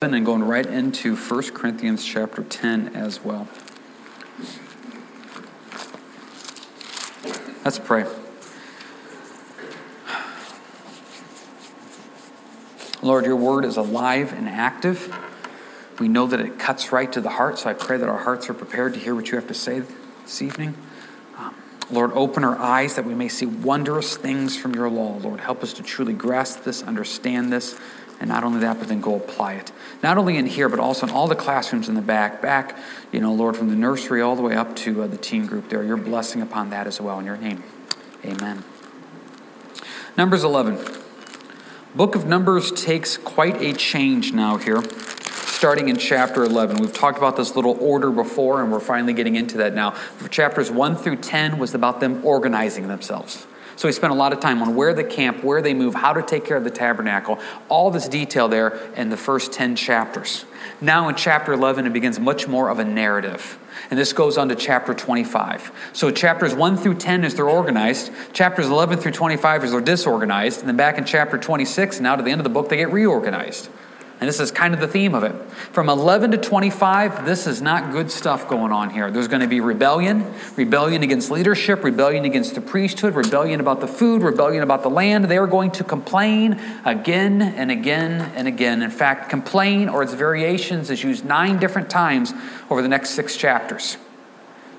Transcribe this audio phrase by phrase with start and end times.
[0.00, 3.48] and going right into 1 Corinthians chapter 10 as well.
[7.64, 8.06] Let's pray.
[13.02, 15.12] Lord, your word is alive and active.
[15.98, 18.48] We know that it cuts right to the heart, so I pray that our hearts
[18.48, 19.82] are prepared to hear what you have to say
[20.22, 20.76] this evening.
[21.36, 21.56] Um,
[21.90, 25.16] Lord, open our eyes that we may see wondrous things from your law.
[25.16, 27.76] Lord, help us to truly grasp this, understand this,
[28.20, 29.72] and not only that, but then go apply it.
[30.02, 32.42] Not only in here, but also in all the classrooms in the back.
[32.42, 32.76] Back,
[33.12, 35.68] you know, Lord, from the nursery all the way up to uh, the teen group
[35.68, 35.84] there.
[35.84, 37.18] Your blessing upon that as well.
[37.20, 37.62] In your name,
[38.24, 38.64] amen.
[40.16, 40.78] Numbers 11.
[41.94, 46.76] Book of Numbers takes quite a change now here, starting in chapter 11.
[46.76, 49.96] We've talked about this little order before, and we're finally getting into that now.
[50.28, 53.47] Chapters 1 through 10 was about them organizing themselves.
[53.78, 56.12] So he spent a lot of time on where they camp, where they move, how
[56.12, 60.44] to take care of the tabernacle, all this detail there in the first 10 chapters.
[60.80, 63.56] Now in chapter 11, it begins much more of a narrative.
[63.88, 65.70] And this goes on to chapter 25.
[65.92, 68.10] So chapters 1 through 10 is they're organized.
[68.32, 70.58] Chapters 11 through 25 is they're disorganized.
[70.58, 72.90] And then back in chapter 26, now to the end of the book, they get
[72.90, 73.68] reorganized.
[74.20, 75.32] And this is kind of the theme of it.
[75.72, 79.12] From 11 to 25, this is not good stuff going on here.
[79.12, 83.86] There's going to be rebellion, rebellion against leadership, rebellion against the priesthood, rebellion about the
[83.86, 85.26] food, rebellion about the land.
[85.26, 88.82] They are going to complain again and again and again.
[88.82, 92.32] In fact, complain or its variations is used nine different times
[92.70, 93.98] over the next six chapters.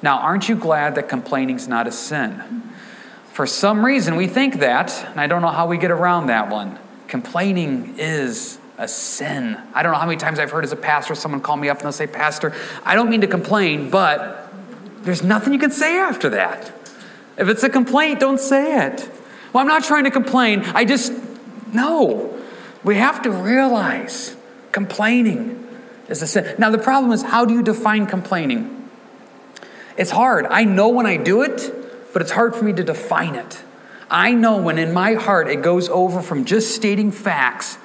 [0.02, 2.64] Now, aren't you glad that complaining is not a sin?
[3.32, 6.50] For some reason, we think that, and I don't know how we get around that
[6.50, 6.78] one.
[7.08, 9.58] Complaining is a sin.
[9.74, 11.78] I don't know how many times I've heard as a pastor someone call me up
[11.78, 14.52] and they'll say, Pastor, I don't mean to complain, but
[15.02, 16.72] there's nothing you can say after that.
[17.38, 19.10] If it's a complaint, don't say it.
[19.52, 20.62] Well, I'm not trying to complain.
[20.62, 21.12] I just,
[21.74, 22.42] no.
[22.84, 24.38] We have to realize
[24.72, 25.68] complaining
[26.08, 26.56] is a sin.
[26.58, 28.90] Now, the problem is, how do you define complaining?
[29.98, 30.46] It's hard.
[30.46, 33.62] I know when I do it, but it's hard for me to define it.
[34.10, 37.78] I know when in my heart it goes over from just stating facts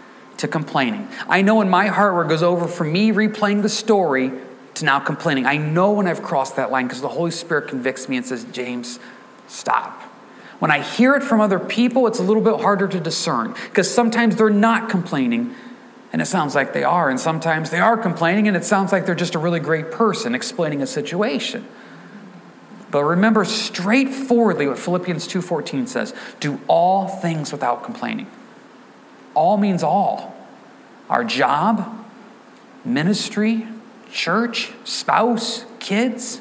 [0.44, 1.08] to complaining.
[1.26, 4.30] I know in my heart where it goes over from me replaying the story
[4.74, 5.46] to now complaining.
[5.46, 8.44] I know when I've crossed that line because the Holy Spirit convicts me and says,
[8.52, 9.00] James,
[9.48, 10.02] stop.
[10.58, 13.92] When I hear it from other people, it's a little bit harder to discern because
[13.92, 15.54] sometimes they're not complaining
[16.12, 19.04] and it sounds like they are, and sometimes they are complaining and it sounds like
[19.04, 21.66] they're just a really great person explaining a situation.
[22.92, 28.30] But remember straightforwardly what Philippians 2:14 says, do all things without complaining.
[29.34, 30.33] All means all.
[31.08, 32.06] Our job,
[32.84, 33.66] ministry,
[34.10, 36.40] church, spouse, kids.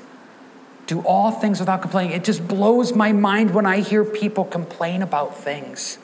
[0.85, 2.13] Do all things without complaining.
[2.13, 5.97] It just blows my mind when I hear people complain about things.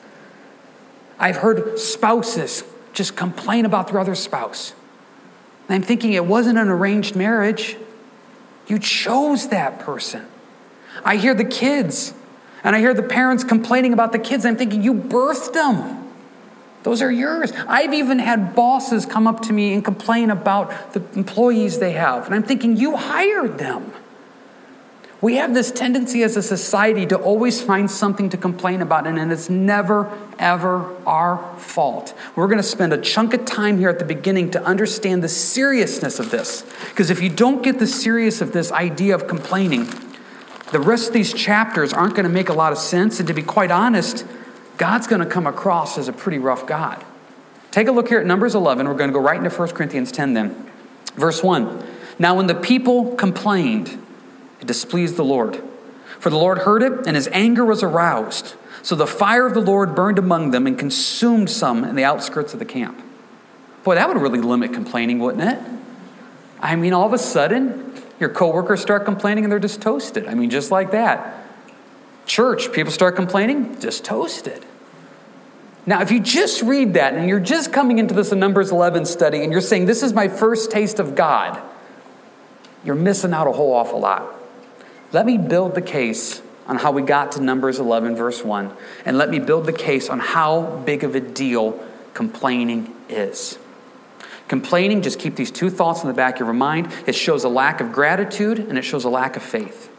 [1.18, 4.72] I've heard spouses just complain about their other spouse.
[5.68, 7.76] And I'm thinking it wasn't an arranged marriage.
[8.66, 10.26] You chose that person.
[11.04, 12.14] I hear the kids
[12.64, 14.44] and I hear the parents complaining about the kids.
[14.44, 15.99] I'm thinking you birthed them.
[16.82, 17.52] Those are yours.
[17.68, 22.26] I've even had bosses come up to me and complain about the employees they have.
[22.26, 23.92] And I'm thinking, you hired them.
[25.20, 29.30] We have this tendency as a society to always find something to complain about, and
[29.30, 32.14] it's never, ever our fault.
[32.34, 35.28] We're going to spend a chunk of time here at the beginning to understand the
[35.28, 36.64] seriousness of this.
[36.88, 39.90] Because if you don't get the serious of this idea of complaining,
[40.72, 43.18] the rest of these chapters aren't going to make a lot of sense.
[43.18, 44.24] And to be quite honest,
[44.80, 47.04] God's going to come across as a pretty rough God.
[47.70, 48.88] Take a look here at Numbers 11.
[48.88, 50.70] We're going to go right into 1 Corinthians 10 then.
[51.16, 51.84] Verse 1.
[52.18, 54.02] Now, when the people complained,
[54.58, 55.62] it displeased the Lord.
[56.18, 58.54] For the Lord heard it, and his anger was aroused.
[58.80, 62.54] So the fire of the Lord burned among them and consumed some in the outskirts
[62.54, 63.02] of the camp.
[63.84, 65.58] Boy, that would really limit complaining, wouldn't it?
[66.58, 70.26] I mean, all of a sudden, your coworkers start complaining and they're just toasted.
[70.26, 71.44] I mean, just like that.
[72.24, 74.64] Church, people start complaining, just toasted.
[75.86, 79.42] Now, if you just read that and you're just coming into this Numbers 11 study
[79.42, 81.60] and you're saying, This is my first taste of God,
[82.84, 84.34] you're missing out a whole awful lot.
[85.12, 88.72] Let me build the case on how we got to Numbers 11, verse 1,
[89.04, 91.82] and let me build the case on how big of a deal
[92.14, 93.58] complaining is.
[94.46, 96.92] Complaining, just keep these two thoughts in the back of your mind.
[97.06, 99.90] It shows a lack of gratitude and it shows a lack of faith.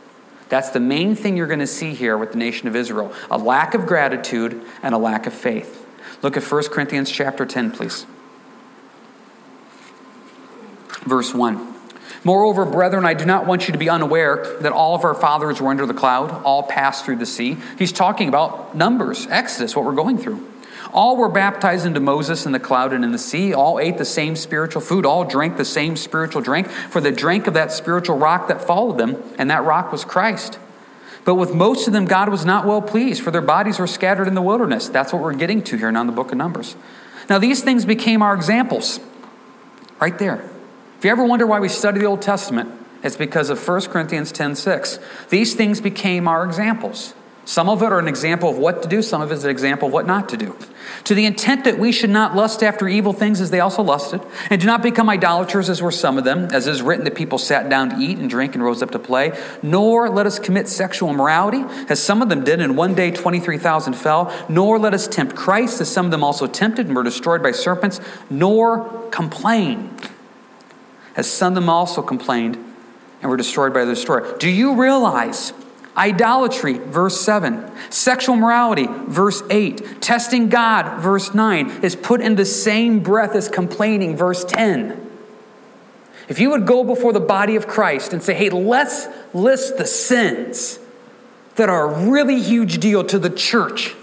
[0.51, 3.37] That's the main thing you're going to see here with the nation of Israel a
[3.37, 5.80] lack of gratitude and a lack of faith.
[6.21, 8.05] Look at 1 Corinthians chapter 10, please.
[11.03, 11.73] Verse 1.
[12.23, 15.59] Moreover, brethren, I do not want you to be unaware that all of our fathers
[15.59, 17.57] were under the cloud, all passed through the sea.
[17.79, 20.47] He's talking about Numbers, Exodus, what we're going through.
[20.93, 23.53] All were baptized into Moses in the cloud and in the sea.
[23.53, 25.05] All ate the same spiritual food.
[25.05, 28.99] All drank the same spiritual drink, for the drink of that spiritual rock that followed
[28.99, 30.59] them, and that rock was Christ.
[31.23, 34.27] But with most of them, God was not well pleased, for their bodies were scattered
[34.27, 34.89] in the wilderness.
[34.89, 36.75] That's what we're getting to here now in the book of Numbers.
[37.29, 38.99] Now, these things became our examples.
[39.99, 40.49] Right there.
[40.97, 42.71] If you ever wonder why we study the Old Testament,
[43.03, 44.99] it's because of 1 Corinthians 10 6.
[45.29, 47.13] These things became our examples.
[47.43, 49.49] Some of it are an example of what to do, some of it is an
[49.49, 50.55] example of what not to do.
[51.05, 54.21] To the intent that we should not lust after evil things as they also lusted,
[54.51, 57.39] and do not become idolaters as were some of them, as is written that people
[57.39, 60.67] sat down to eat and drink and rose up to play, nor let us commit
[60.67, 65.07] sexual immorality, as some of them did, and one day 23,000 fell, nor let us
[65.07, 67.99] tempt Christ, as some of them also tempted and were destroyed by serpents,
[68.29, 69.97] nor complain,
[71.15, 72.55] as some of them also complained
[73.21, 74.37] and were destroyed by the destroyer.
[74.37, 75.53] Do you realize?
[75.95, 77.69] Idolatry, verse 7.
[77.89, 80.01] Sexual morality, verse 8.
[80.01, 85.09] Testing God, verse 9, is put in the same breath as complaining, verse 10.
[86.29, 89.85] If you would go before the body of Christ and say, hey, let's list the
[89.85, 90.79] sins
[91.55, 93.93] that are a really huge deal to the church,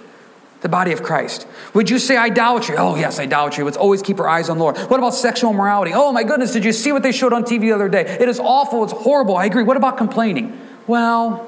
[0.61, 2.77] the body of Christ, would you say idolatry?
[2.77, 3.65] Oh, yes, idolatry.
[3.65, 4.77] Let's always keep our eyes on the Lord.
[4.77, 5.93] What about sexual morality?
[5.95, 8.03] Oh, my goodness, did you see what they showed on TV the other day?
[8.03, 8.85] It is awful.
[8.85, 9.39] It's horrible.
[9.39, 9.63] I agree.
[9.63, 10.61] What about complaining?
[10.87, 11.48] Well,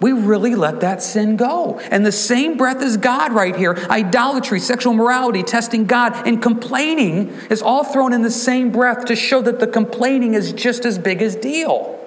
[0.00, 1.78] we really let that sin go.
[1.90, 7.28] And the same breath as God right here idolatry, sexual morality, testing God, and complaining
[7.50, 10.98] is all thrown in the same breath to show that the complaining is just as
[10.98, 11.98] big as deal.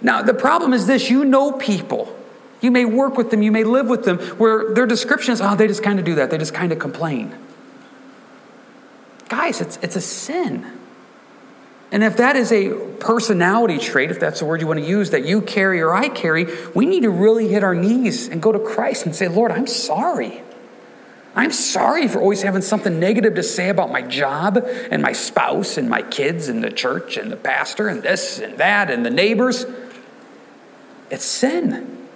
[0.00, 2.14] Now, the problem is this you know people.
[2.60, 5.54] You may work with them, you may live with them, where their description is, oh,
[5.54, 6.30] they just kind of do that.
[6.30, 7.32] They just kind of complain.
[9.28, 10.77] Guys, it's, it's a sin.
[11.90, 12.70] And if that is a
[13.00, 16.08] personality trait, if that's the word you want to use, that you carry or I
[16.08, 19.50] carry, we need to really hit our knees and go to Christ and say, Lord,
[19.50, 20.42] I'm sorry.
[21.34, 24.58] I'm sorry for always having something negative to say about my job
[24.90, 28.58] and my spouse and my kids and the church and the pastor and this and
[28.58, 29.64] that and the neighbors.
[31.10, 32.08] It's sin.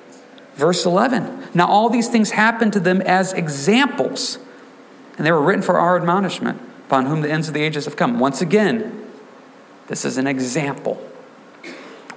[0.55, 1.49] Verse 11.
[1.55, 4.39] Now, all these things happened to them as examples,
[5.17, 7.97] and they were written for our admonishment, upon whom the ends of the ages have
[7.97, 8.19] come.
[8.19, 9.02] Once again,
[9.89, 11.01] this is an example.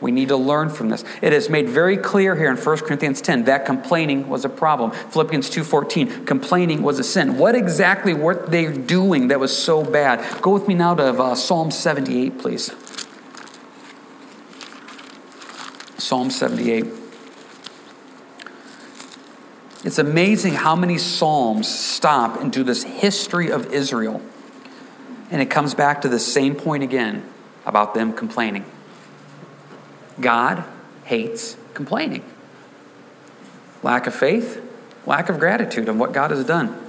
[0.02, 1.04] We need to learn from this.
[1.22, 4.92] It is made very clear here in 1 Corinthians 10 that complaining was a problem.
[4.92, 7.38] Philippians 2:14, complaining was a sin.
[7.38, 10.24] What exactly were they doing that was so bad?
[10.42, 12.72] Go with me now to uh, Psalm 78, please.
[15.98, 16.86] Psalm 78.
[19.84, 24.22] It's amazing how many psalms stop into this history of Israel.
[25.32, 27.24] And it comes back to the same point again
[27.66, 28.66] about them complaining.
[30.20, 30.64] God
[31.04, 32.24] hates complaining.
[33.84, 34.62] Lack of faith,
[35.06, 36.82] lack of gratitude of what God has done.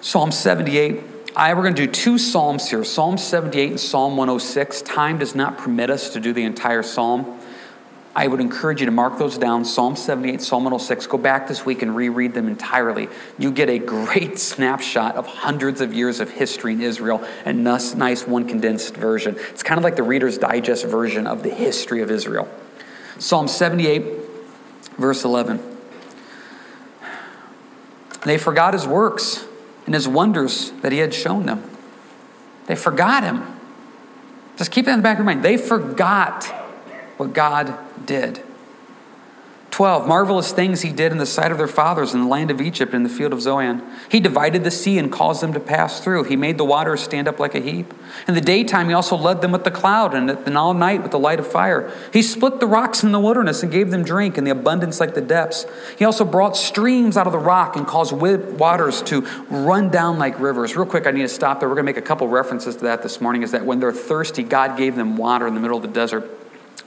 [0.00, 1.02] Psalm 78.
[1.36, 4.82] I, we're going to do two Psalms here Psalm 78 and Psalm 106.
[4.82, 7.39] Time does not permit us to do the entire Psalm.
[8.14, 11.06] I would encourage you to mark those down Psalm 78, Psalm 106.
[11.06, 13.08] Go back this week and reread them entirely.
[13.38, 17.94] You get a great snapshot of hundreds of years of history in Israel and nice,
[17.94, 19.36] nice one condensed version.
[19.50, 22.48] It's kind of like the Reader's Digest version of the history of Israel.
[23.18, 24.04] Psalm 78,
[24.98, 25.60] verse 11.
[28.24, 29.46] They forgot his works
[29.86, 31.62] and his wonders that he had shown them.
[32.66, 33.46] They forgot him.
[34.56, 35.44] Just keep that in the back of your mind.
[35.44, 36.59] They forgot
[37.20, 38.42] what God did.
[39.72, 40.08] 12.
[40.08, 42.94] Marvelous things he did in the sight of their fathers in the land of Egypt
[42.94, 43.82] in the field of Zoan.
[44.10, 46.24] He divided the sea and caused them to pass through.
[46.24, 47.92] He made the waters stand up like a heap.
[48.26, 51.10] In the daytime, he also led them with the cloud, and at all night with
[51.10, 51.92] the light of fire.
[52.10, 55.12] He split the rocks in the wilderness and gave them drink in the abundance like
[55.14, 55.66] the depths.
[55.98, 60.40] He also brought streams out of the rock and caused waters to run down like
[60.40, 60.74] rivers.
[60.74, 61.68] Real quick, I need to stop there.
[61.68, 63.42] We're going to make a couple references to that this morning.
[63.42, 66.39] Is that when they're thirsty, God gave them water in the middle of the desert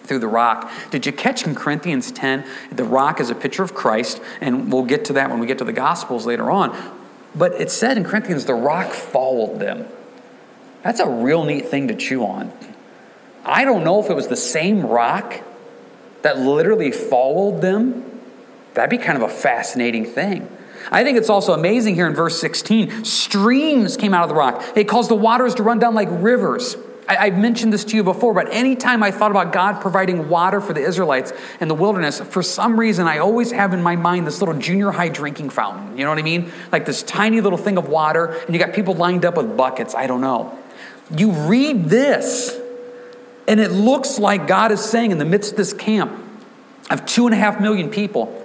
[0.04, 0.72] through the rock.
[0.92, 2.46] Did you catch in Corinthians 10?
[2.72, 5.58] The rock is a picture of Christ, and we'll get to that when we get
[5.60, 6.76] to the Gospels later on.
[7.36, 9.88] But it said in Corinthians, the rock followed them.
[10.84, 12.52] That's a real neat thing to chew on.
[13.46, 15.42] I don't know if it was the same rock
[16.22, 18.22] that literally followed them.
[18.74, 20.50] That'd be kind of a fascinating thing.
[20.92, 24.64] I think it's also amazing here in verse 16 streams came out of the rock.
[24.76, 26.76] It caused the waters to run down like rivers.
[27.08, 30.62] I, have mentioned this to you before, but anytime I thought about God providing water
[30.62, 34.26] for the Israelites in the wilderness, for some reason I always have in my mind
[34.26, 35.98] this little junior high drinking fountain.
[35.98, 36.52] You know what I mean?
[36.72, 39.96] Like this tiny little thing of water, and you got people lined up with buckets.
[39.96, 40.58] I don't know.
[41.16, 42.58] You read this,
[43.48, 46.14] and it looks like God is saying in the midst of this camp
[46.90, 48.40] of two and a half million people,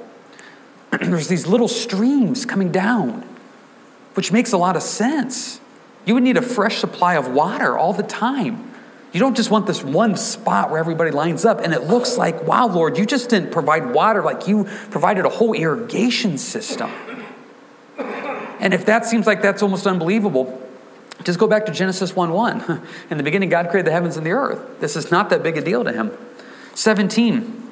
[0.90, 3.22] there's these little streams coming down,
[4.14, 5.60] which makes a lot of sense.
[6.08, 8.72] You would need a fresh supply of water all the time.
[9.12, 12.44] You don't just want this one spot where everybody lines up and it looks like,
[12.44, 16.90] wow, Lord, you just didn't provide water like you provided a whole irrigation system.
[17.98, 20.66] And if that seems like that's almost unbelievable,
[21.24, 22.88] just go back to Genesis 1 1.
[23.10, 24.80] In the beginning, God created the heavens and the earth.
[24.80, 26.10] This is not that big a deal to him.
[26.72, 27.70] 17.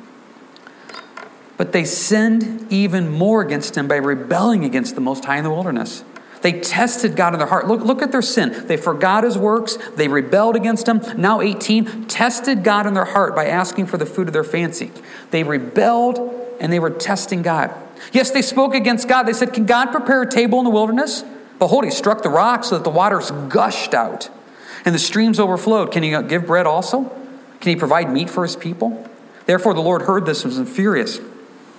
[1.57, 5.49] But they sinned even more against him by rebelling against the Most High in the
[5.49, 6.05] wilderness.
[6.43, 7.66] They tested God in their heart.
[7.66, 8.66] Look, look at their sin.
[8.66, 9.78] They forgot his works.
[9.97, 11.00] They rebelled against him.
[11.16, 14.93] Now, 18, tested God in their heart by asking for the food of their fancy.
[15.31, 16.19] They rebelled
[16.61, 17.75] and they were testing God.
[18.12, 19.25] Yes, they spoke against God.
[19.25, 21.25] They said, Can God prepare a table in the wilderness?
[21.59, 24.28] Behold, he struck the rock so that the waters gushed out
[24.85, 25.93] and the streams overflowed.
[25.93, 27.05] Can he give bread also?
[27.61, 29.09] Can he provide meat for his people?
[29.47, 31.21] Therefore, the Lord heard this and was furious.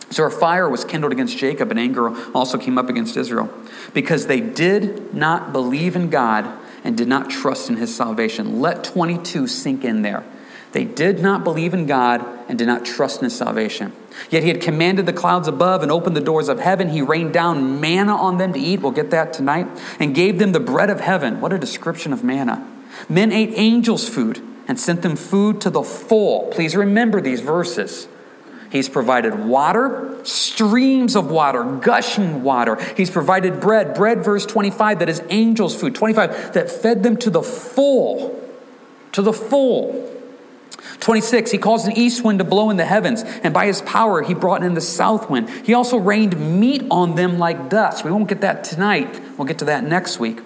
[0.09, 3.53] So a fire was kindled against Jacob, and anger also came up against Israel,
[3.93, 6.47] because they did not believe in God
[6.83, 8.61] and did not trust in his salvation.
[8.61, 10.23] Let 22 sink in there.
[10.71, 13.93] They did not believe in God and did not trust in his salvation.
[14.29, 16.89] Yet he had commanded the clouds above and opened the doors of heaven.
[16.89, 18.81] He rained down manna on them to eat.
[18.81, 19.67] We'll get that tonight.
[19.99, 21.41] And gave them the bread of heaven.
[21.41, 22.65] What a description of manna.
[23.07, 26.47] Men ate angels' food and sent them food to the full.
[26.51, 28.07] Please remember these verses.
[28.69, 32.75] He's provided water, streams of water, gushing water.
[32.95, 35.95] He's provided bread, bread, verse 25, that is angels' food.
[35.95, 38.38] 25, that fed them to the full.
[39.13, 40.03] To the full.
[41.00, 44.21] 26, he caused an east wind to blow in the heavens, and by his power
[44.21, 45.50] he brought in the south wind.
[45.50, 48.03] He also rained meat on them like dust.
[48.03, 50.41] We won't get that tonight, we'll get to that next week.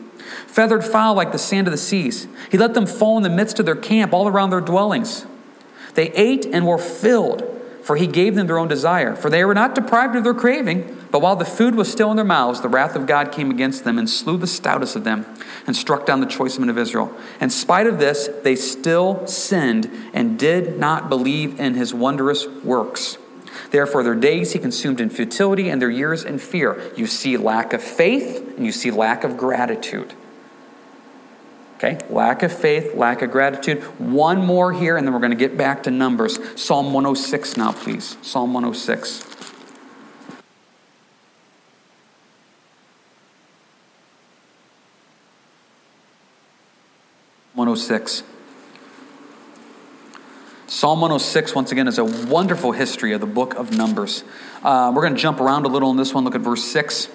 [0.48, 2.28] Feathered fowl like the sand of the seas.
[2.51, 5.25] He let them fall in the midst of their camp, all around their dwellings.
[5.94, 7.44] They ate and were filled,
[7.84, 9.16] for he gave them their own desire.
[9.16, 12.16] For they were not deprived of their craving, but while the food was still in
[12.16, 15.26] their mouths, the wrath of God came against them and slew the stoutest of them
[15.68, 17.14] and struck down the choice men of Israel.
[17.40, 23.18] In spite of this, they still sinned and did not believe in his wondrous works.
[23.72, 26.92] Therefore, their days he consumed in futility and their years in fear.
[26.96, 30.14] You see lack of faith and you see lack of gratitude.
[31.84, 33.82] Okay, lack of faith, lack of gratitude.
[33.98, 36.38] One more here, and then we're going to get back to Numbers.
[36.56, 38.18] Psalm 106 now, please.
[38.22, 39.24] Psalm 106.
[47.56, 48.24] 106.
[50.68, 54.24] Psalm 106, once again, is a wonderful history of the book of Numbers.
[54.62, 56.26] Uh, we're going to jump around a little in this one.
[56.26, 57.10] Look at verse 6.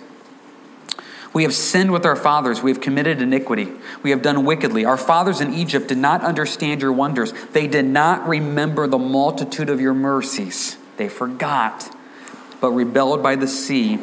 [1.37, 2.63] We have sinned with our fathers.
[2.63, 3.71] We have committed iniquity.
[4.03, 4.87] We have done wickedly.
[4.87, 7.35] Our fathers in Egypt did not understand your wonders.
[7.53, 10.79] They did not remember the multitude of your mercies.
[10.97, 11.95] They forgot,
[12.63, 13.99] but rebelled by the sea,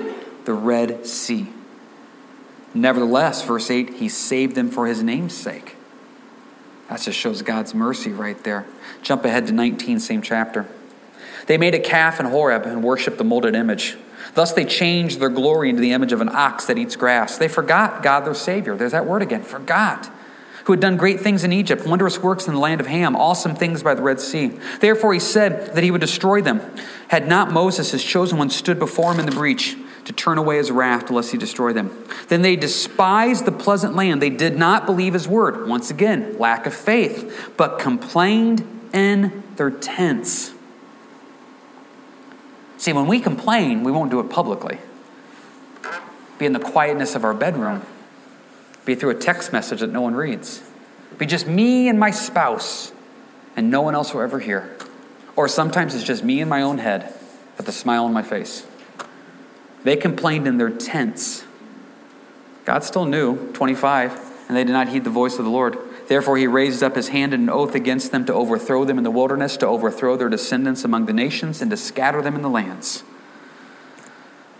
[0.45, 1.47] the Red Sea.
[2.75, 5.75] Nevertheless, verse 8, he saved them for his name's sake.
[6.87, 8.67] That just shows God's mercy right there.
[9.01, 10.67] Jump ahead to 19, same chapter.
[11.47, 13.97] They made a calf in Horeb and worshiped the molded image.
[14.33, 17.37] Thus they changed their glory into the image of an ox that eats grass.
[17.37, 18.75] They forgot God their Savior.
[18.75, 20.09] There's that word again forgot.
[20.65, 23.53] Who had done great things in Egypt, wondrous works in the land of Ham, awesome
[23.53, 24.57] things by the Red Sea.
[24.79, 26.61] Therefore he said that he would destroy them.
[27.09, 29.75] Had not Moses, his chosen one, stood before him in the breach
[30.05, 32.05] to turn away his wrath lest he destroy them.
[32.29, 34.21] Then they despised the pleasant land.
[34.21, 35.67] They did not believe his word.
[35.67, 40.52] Once again, lack of faith, but complained in their tents.
[42.83, 44.77] See, when we complain, we won't do it publicly.
[46.37, 47.85] Be in the quietness of our bedroom.
[48.83, 50.61] Be through a text message that no one reads.
[51.17, 52.91] Be just me and my spouse,
[53.55, 54.75] and no one else will ever hear.
[55.37, 57.13] Or sometimes it's just me in my own head,
[57.55, 58.67] but the smile on my face.
[59.85, 61.45] They complained in their tents.
[62.65, 64.11] God still knew, 25,
[64.49, 65.77] and they did not heed the voice of the Lord.
[66.13, 69.03] Therefore, he raised up his hand in an oath against them to overthrow them in
[69.03, 72.51] the wilderness, to overthrow their descendants among the nations, and to scatter them in the
[72.51, 73.03] lands.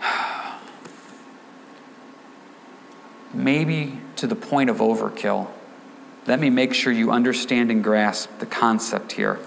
[3.32, 5.46] Maybe to the point of overkill.
[6.26, 9.38] Let me make sure you understand and grasp the concept here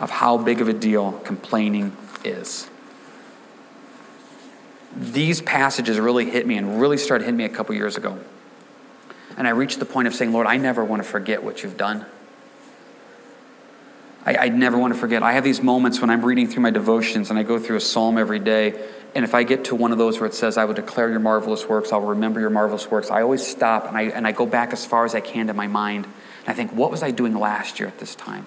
[0.00, 2.68] of how big of a deal complaining is
[4.96, 8.16] these passages really hit me and really started hitting me a couple years ago.
[9.36, 11.76] And I reached the point of saying, Lord, I never want to forget what you've
[11.76, 12.06] done.
[14.24, 15.22] I, I never want to forget.
[15.22, 17.80] I have these moments when I'm reading through my devotions and I go through a
[17.80, 18.88] psalm every day.
[19.14, 21.20] And if I get to one of those where it says, I will declare your
[21.20, 24.46] marvelous works, I'll remember your marvelous works, I always stop and I, and I go
[24.46, 26.06] back as far as I can to my mind.
[26.06, 28.46] And I think, what was I doing last year at this time?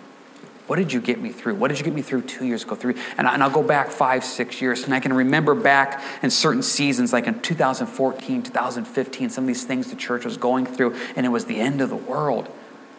[0.67, 1.55] What did you get me through?
[1.55, 2.75] What did you get me through two years ago?
[2.75, 6.03] Three, and, I, and I'll go back five, six years, and I can remember back
[6.21, 10.65] in certain seasons, like in 2014, 2015, some of these things the church was going
[10.65, 12.49] through, and it was the end of the world.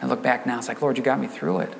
[0.01, 1.73] I look back now, it's like, Lord, you got me through it.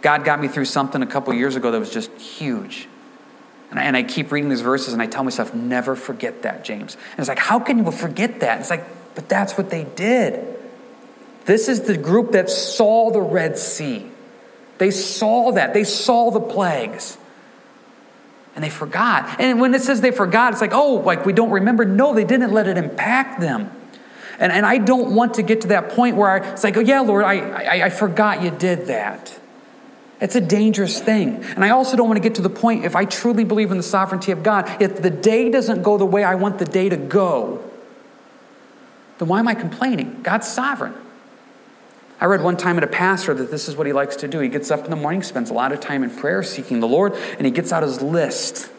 [0.00, 2.88] God got me through something a couple years ago that was just huge.
[3.70, 6.64] And I, and I keep reading these verses, and I tell myself, never forget that,
[6.64, 6.94] James.
[6.94, 8.60] And it's like, how can you forget that?
[8.60, 8.84] It's like,
[9.14, 10.56] but that's what they did.
[11.44, 14.10] This is the group that saw the Red Sea.
[14.78, 15.74] They saw that.
[15.74, 17.18] They saw the plagues.
[18.54, 19.40] And they forgot.
[19.40, 21.84] And when it says they forgot, it's like, oh, like we don't remember.
[21.84, 23.70] No, they didn't let it impact them.
[24.38, 26.80] And, and I don't want to get to that point where I, it's like, oh,
[26.80, 29.38] yeah, Lord, I, I, I forgot you did that.
[30.20, 31.42] It's a dangerous thing.
[31.44, 33.76] And I also don't want to get to the point, if I truly believe in
[33.76, 36.88] the sovereignty of God, if the day doesn't go the way I want the day
[36.88, 37.62] to go,
[39.18, 40.22] then why am I complaining?
[40.22, 40.94] God's sovereign.
[42.20, 44.40] I read one time at a pastor that this is what he likes to do.
[44.40, 46.88] He gets up in the morning, spends a lot of time in prayer, seeking the
[46.88, 48.70] Lord, and he gets out his list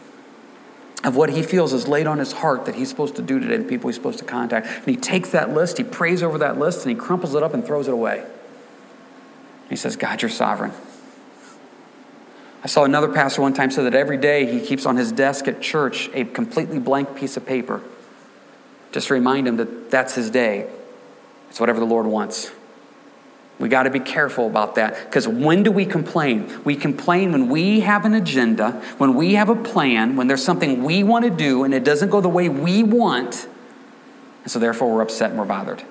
[1.03, 3.57] of what he feels is laid on his heart that he's supposed to do today,
[3.57, 4.65] the people he's supposed to contact.
[4.65, 7.53] And he takes that list, he prays over that list, and he crumples it up
[7.53, 8.25] and throws it away.
[9.69, 10.71] He says, God, you're sovereign.
[12.63, 15.47] I saw another pastor one time say that every day he keeps on his desk
[15.47, 17.81] at church a completely blank piece of paper
[18.91, 20.67] just to remind him that that's his day.
[21.49, 22.51] It's whatever the Lord wants.
[23.59, 26.63] We got to be careful about that because when do we complain?
[26.63, 30.83] We complain when we have an agenda, when we have a plan, when there's something
[30.83, 33.47] we want to do and it doesn't go the way we want.
[34.43, 35.83] And so therefore we're upset and we're bothered.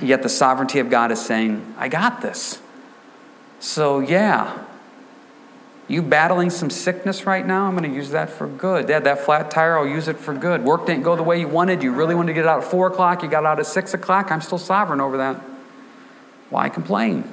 [0.00, 2.60] Yet the sovereignty of God is saying, I got this.
[3.58, 4.64] So, yeah,
[5.88, 7.66] you battling some sickness right now?
[7.66, 8.86] I'm going to use that for good.
[8.86, 10.64] Dad, that flat tire, I'll use it for good.
[10.64, 11.82] Work didn't go the way you wanted.
[11.82, 13.22] You really wanted to get out at 4 o'clock.
[13.22, 14.30] You got out at 6 o'clock.
[14.30, 15.40] I'm still sovereign over that.
[16.50, 17.24] Why complain?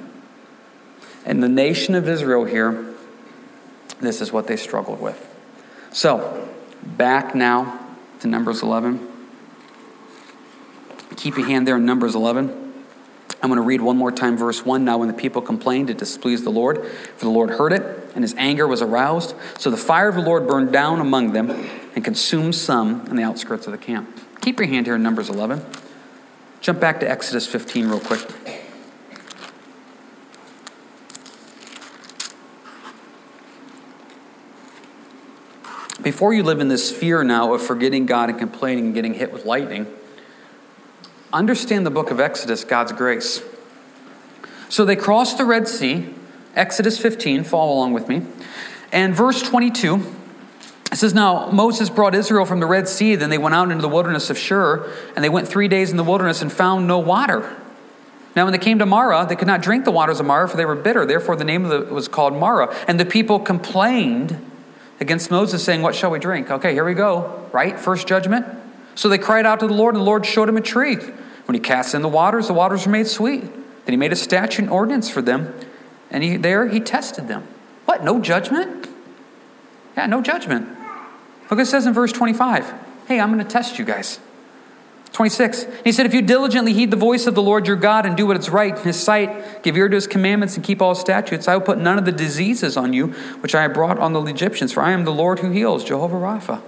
[1.24, 2.94] And the nation of Israel here,
[4.00, 5.20] this is what they struggled with.
[5.92, 6.48] So,
[6.82, 7.80] back now
[8.20, 9.08] to Numbers 11.
[11.16, 12.64] Keep your hand there in Numbers 11.
[13.42, 14.84] I'm going to read one more time verse 1.
[14.84, 17.82] Now, when the people complained, it displeased the Lord, for the Lord heard it,
[18.14, 19.34] and his anger was aroused.
[19.58, 21.50] So the fire of the Lord burned down among them
[21.94, 24.18] and consumed some in the outskirts of the camp.
[24.40, 25.64] Keep your hand here in Numbers 11.
[26.60, 28.63] Jump back to Exodus 15 real quick.
[36.04, 39.32] Before you live in this fear now of forgetting God and complaining and getting hit
[39.32, 39.86] with lightning,
[41.32, 43.42] understand the book of Exodus, God's grace.
[44.68, 46.14] So they crossed the Red Sea,
[46.54, 48.22] Exodus 15, follow along with me.
[48.92, 50.04] And verse 22,
[50.92, 53.82] it says, Now Moses brought Israel from the Red Sea, then they went out into
[53.82, 56.98] the wilderness of Shur, and they went three days in the wilderness and found no
[56.98, 57.56] water.
[58.36, 60.56] Now, when they came to Marah, they could not drink the waters of Marah, for
[60.56, 61.06] they were bitter.
[61.06, 62.74] Therefore, the name of it was called Marah.
[62.88, 64.50] And the people complained
[65.04, 66.50] against Moses, saying, What shall we drink?
[66.50, 67.78] Okay, here we go, right?
[67.78, 68.46] First judgment.
[68.94, 70.96] So they cried out to the Lord, and the Lord showed him a tree.
[70.96, 73.42] When he cast in the waters, the waters were made sweet.
[73.42, 75.54] Then he made a statute and ordinance for them,
[76.10, 77.46] and he, there he tested them.
[77.84, 78.02] What?
[78.02, 78.88] No judgment?
[79.96, 80.68] Yeah, no judgment.
[81.50, 82.72] Look it says in verse 25.
[83.06, 84.18] Hey, I'm going to test you guys.
[85.14, 85.66] 26.
[85.84, 88.26] He said, If you diligently heed the voice of the Lord your God and do
[88.26, 90.98] what is right in his sight, give ear to his commandments and keep all his
[90.98, 93.08] statutes, I will put none of the diseases on you
[93.40, 96.16] which I have brought on the Egyptians, for I am the Lord who heals, Jehovah
[96.16, 96.60] Rapha.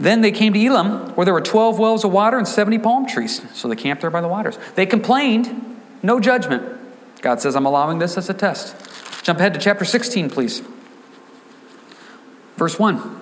[0.00, 3.06] Then they came to Elim, where there were 12 wells of water and 70 palm
[3.06, 3.40] trees.
[3.54, 4.58] So they camped there by the waters.
[4.74, 6.64] They complained, no judgment.
[7.20, 8.74] God says, I'm allowing this as a test.
[9.22, 10.62] Jump ahead to chapter 16, please.
[12.56, 13.21] Verse 1.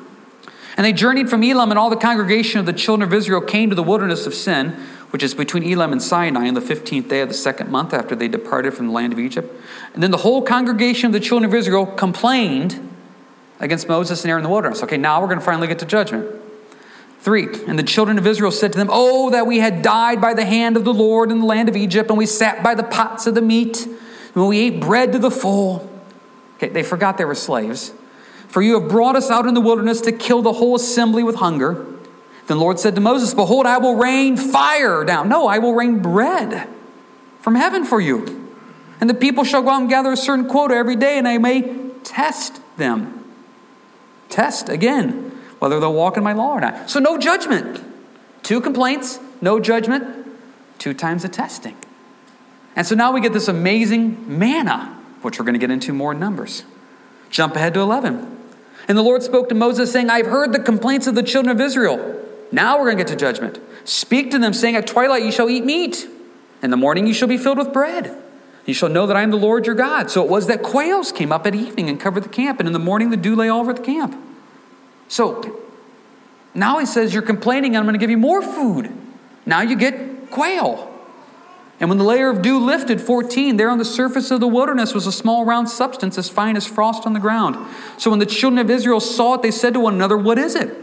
[0.81, 3.69] And they journeyed from Elim, and all the congregation of the children of Israel came
[3.69, 4.71] to the wilderness of Sin,
[5.11, 8.17] which is between Elim and Sinai, on the 15th day of the second month after
[8.17, 9.55] they departed from the land of Egypt.
[9.93, 12.81] And then the whole congregation of the children of Israel complained
[13.59, 14.83] against Moses and Aaron in the wilderness.
[14.83, 16.35] Okay, now we're going to finally get to judgment.
[17.19, 20.33] Three, and the children of Israel said to them, Oh, that we had died by
[20.33, 22.85] the hand of the Lord in the land of Egypt, and we sat by the
[22.85, 23.87] pots of the meat,
[24.35, 25.91] and we ate bread to the full.
[26.57, 27.93] Okay, they forgot they were slaves.
[28.51, 31.37] For you have brought us out in the wilderness to kill the whole assembly with
[31.37, 31.75] hunger.
[32.47, 35.29] Then the Lord said to Moses, Behold, I will rain fire down.
[35.29, 36.69] No, I will rain bread
[37.39, 38.51] from heaven for you.
[39.01, 41.39] And the people shall go out and gather a certain quota every day, and I
[41.39, 41.63] may
[42.03, 43.25] test them.
[44.29, 45.29] Test again
[45.61, 46.91] whether they'll walk in my law or not.
[46.91, 47.85] So, no judgment.
[48.43, 50.27] Two complaints, no judgment,
[50.79, 51.77] two times the testing.
[52.75, 56.13] And so now we get this amazing manna, which we're going to get into more
[56.13, 56.65] in Numbers.
[57.29, 58.40] Jump ahead to 11.
[58.91, 61.61] And the Lord spoke to Moses, saying, I've heard the complaints of the children of
[61.61, 62.21] Israel.
[62.51, 63.61] Now we're going to get to judgment.
[63.85, 66.09] Speak to them, saying, At twilight you shall eat meat,
[66.61, 68.21] in the morning you shall be filled with bread.
[68.67, 70.11] You shall know that I am the Lord your God.
[70.11, 72.73] So it was that quails came up at evening and covered the camp, and in
[72.73, 74.17] the morning the dew lay all over the camp.
[75.07, 75.61] So
[76.53, 78.91] now he says, You're complaining, I'm going to give you more food.
[79.47, 80.90] Now you get quail.
[81.81, 84.93] And when the layer of dew lifted, 14, there on the surface of the wilderness
[84.93, 87.57] was a small round substance as fine as frost on the ground.
[87.97, 90.55] So when the children of Israel saw it, they said to one another, What is
[90.55, 90.77] it?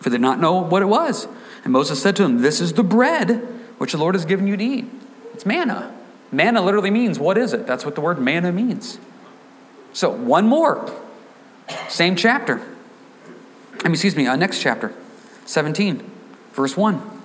[0.00, 1.26] For they did not know what it was.
[1.64, 3.36] And Moses said to them, This is the bread
[3.78, 4.84] which the Lord has given you to eat.
[5.32, 5.94] It's manna.
[6.30, 7.66] Manna literally means, What is it?
[7.66, 8.98] That's what the word manna means.
[9.94, 10.92] So, one more.
[11.88, 12.60] Same chapter.
[13.80, 14.92] I mean, excuse me, uh, next chapter,
[15.46, 16.08] 17,
[16.52, 17.17] verse 1.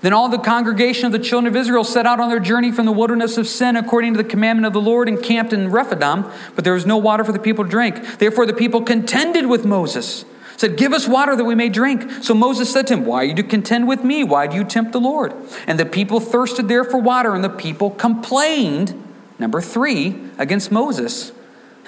[0.00, 2.86] Then all the congregation of the children of Israel set out on their journey from
[2.86, 6.24] the wilderness of Sin according to the commandment of the Lord and camped in Rephidim,
[6.54, 8.18] but there was no water for the people to drink.
[8.18, 10.24] Therefore the people contended with Moses,
[10.56, 12.22] said, Give us water that we may drink.
[12.22, 14.22] So Moses said to him, Why do you contend with me?
[14.22, 15.34] Why do you tempt the Lord?
[15.66, 19.00] And the people thirsted there for water, and the people complained,
[19.38, 21.32] number three, against Moses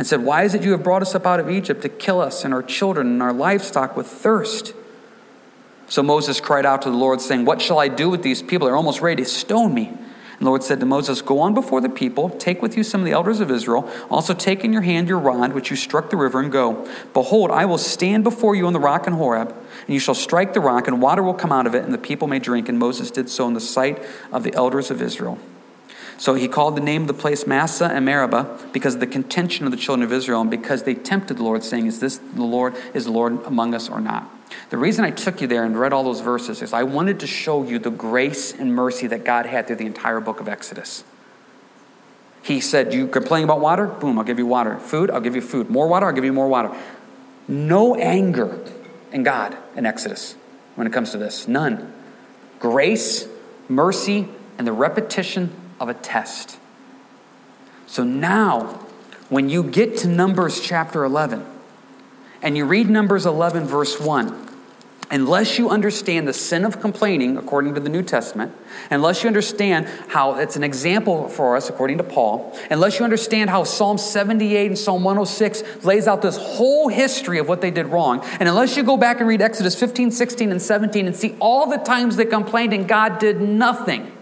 [0.01, 2.20] and said, Why is it you have brought us up out of Egypt to kill
[2.20, 4.73] us and our children and our livestock with thirst?
[5.90, 8.68] So Moses cried out to the Lord, saying, What shall I do with these people?
[8.68, 9.88] They're almost ready to stone me.
[9.88, 13.00] And the Lord said to Moses, Go on before the people, take with you some
[13.00, 13.90] of the elders of Israel.
[14.09, 16.88] Also take in your hand your rod, which you struck the river, and go.
[17.12, 20.55] Behold, I will stand before you on the rock in Horeb, and you shall strike
[20.55, 22.68] the rock, and water will come out of it, and the people may drink.
[22.68, 24.00] And Moses did so in the sight
[24.31, 25.40] of the elders of Israel.
[26.20, 29.64] So he called the name of the place Massah and Meribah because of the contention
[29.64, 32.44] of the children of Israel and because they tempted the Lord, saying, Is this the
[32.44, 34.28] Lord, is the Lord among us or not?
[34.68, 37.26] The reason I took you there and read all those verses is I wanted to
[37.26, 41.04] show you the grace and mercy that God had through the entire book of Exodus.
[42.42, 43.87] He said, You complain about water?
[43.87, 44.78] Boom, I'll give you water.
[44.78, 45.11] Food?
[45.11, 45.70] I'll give you food.
[45.70, 46.04] More water?
[46.04, 46.70] I'll give you more water.
[47.48, 48.62] No anger
[49.11, 50.37] in God in Exodus
[50.74, 51.48] when it comes to this.
[51.48, 51.94] None.
[52.59, 53.26] Grace,
[53.70, 54.28] mercy,
[54.59, 56.58] and the repetition of a test.
[57.86, 58.86] So now,
[59.30, 61.44] when you get to Numbers chapter 11,
[62.42, 64.48] and you read Numbers 11, verse 1,
[65.10, 68.54] unless you understand the sin of complaining, according to the New Testament,
[68.90, 73.50] unless you understand how it's an example for us, according to Paul, unless you understand
[73.50, 77.86] how Psalm 78 and Psalm 106 lays out this whole history of what they did
[77.86, 81.34] wrong, and unless you go back and read Exodus 15, 16, and 17 and see
[81.40, 84.12] all the times they complained and God did nothing,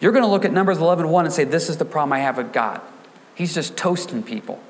[0.00, 2.20] you're going to look at Numbers 11, 1 and say, This is the problem I
[2.20, 2.80] have with God.
[3.34, 4.60] He's just toasting people.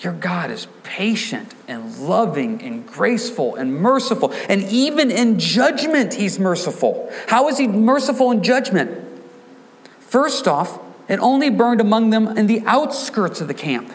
[0.00, 4.32] Your God is patient and loving and graceful and merciful.
[4.48, 7.12] And even in judgment, He's merciful.
[7.28, 9.06] How is He merciful in judgment?
[9.98, 13.92] First off, it only burned among them in the outskirts of the camp.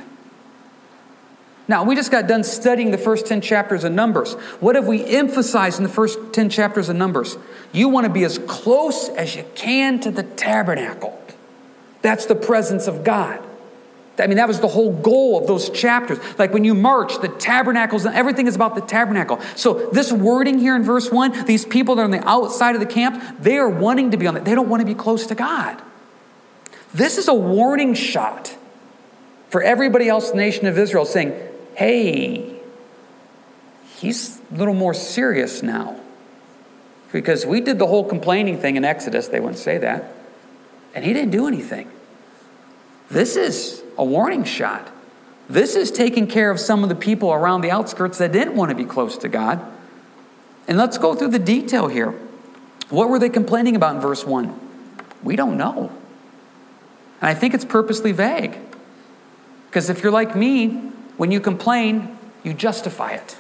[1.68, 4.34] Now, we just got done studying the first 10 chapters of Numbers.
[4.60, 7.38] What have we emphasized in the first 10 chapters of Numbers?
[7.72, 11.20] You want to be as close as you can to the tabernacle.
[12.04, 13.44] That's the presence of God.
[14.20, 16.20] I mean, that was the whole goal of those chapters.
[16.38, 19.42] Like when you march, the tabernacles, and everything is about the tabernacle.
[19.56, 22.80] So, this wording here in verse 1, these people that are on the outside of
[22.80, 24.46] the camp, they are wanting to be on it.
[24.46, 25.82] They don't want to be close to God.
[26.94, 28.56] This is a warning shot
[29.50, 31.34] for everybody else in the nation of Israel saying,
[31.76, 32.60] hey,
[33.98, 36.00] he's a little more serious now.
[37.12, 40.14] Because we did the whole complaining thing in Exodus, they wouldn't say that,
[40.94, 41.90] and he didn't do anything.
[43.10, 44.92] This is a warning shot.
[45.48, 48.70] This is taking care of some of the people around the outskirts that didn't want
[48.70, 49.62] to be close to God.
[50.68, 52.14] And let's go through the detail here.
[52.90, 54.60] What were they complaining about in verse 1?
[55.24, 55.92] We don't know.
[57.22, 58.58] And I think it's purposely vague.
[59.68, 63.38] Because if you're like me, when you complain, you justify it.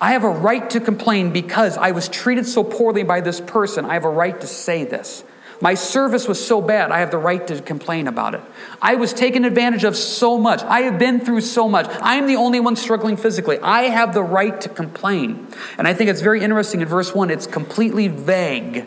[0.00, 3.84] I have a right to complain because I was treated so poorly by this person.
[3.84, 5.24] I have a right to say this.
[5.60, 8.40] My service was so bad, I have the right to complain about it.
[8.82, 10.62] I was taken advantage of so much.
[10.62, 11.86] I have been through so much.
[12.02, 13.58] I am the only one struggling physically.
[13.60, 15.46] I have the right to complain.
[15.78, 18.86] And I think it's very interesting in verse 1, it's completely vague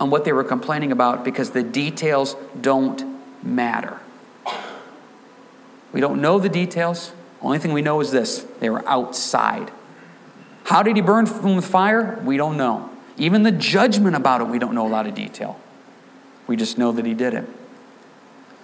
[0.00, 3.02] on what they were complaining about because the details don't
[3.42, 3.98] matter.
[5.92, 7.12] We don't know the details.
[7.42, 9.70] Only thing we know is this they were outside.
[10.64, 12.20] How did he burn from with fire?
[12.24, 12.90] We don't know.
[13.16, 15.58] Even the judgment about it, we don't know a lot of detail.
[16.46, 17.48] We just know that he did it.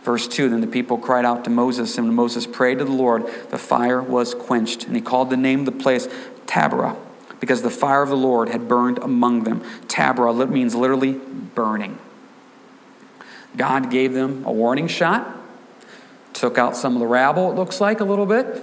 [0.02, 2.92] Verse 2 Then the people cried out to Moses, and when Moses prayed to the
[2.92, 4.84] Lord, the fire was quenched.
[4.84, 6.06] And he called the name of the place
[6.46, 6.96] Taberah,
[7.40, 9.62] because the fire of the Lord had burned among them.
[9.88, 11.98] Taberah means literally burning.
[13.56, 15.36] God gave them a warning shot,
[16.38, 18.62] took out some of the rabble, it looks like, a little bit.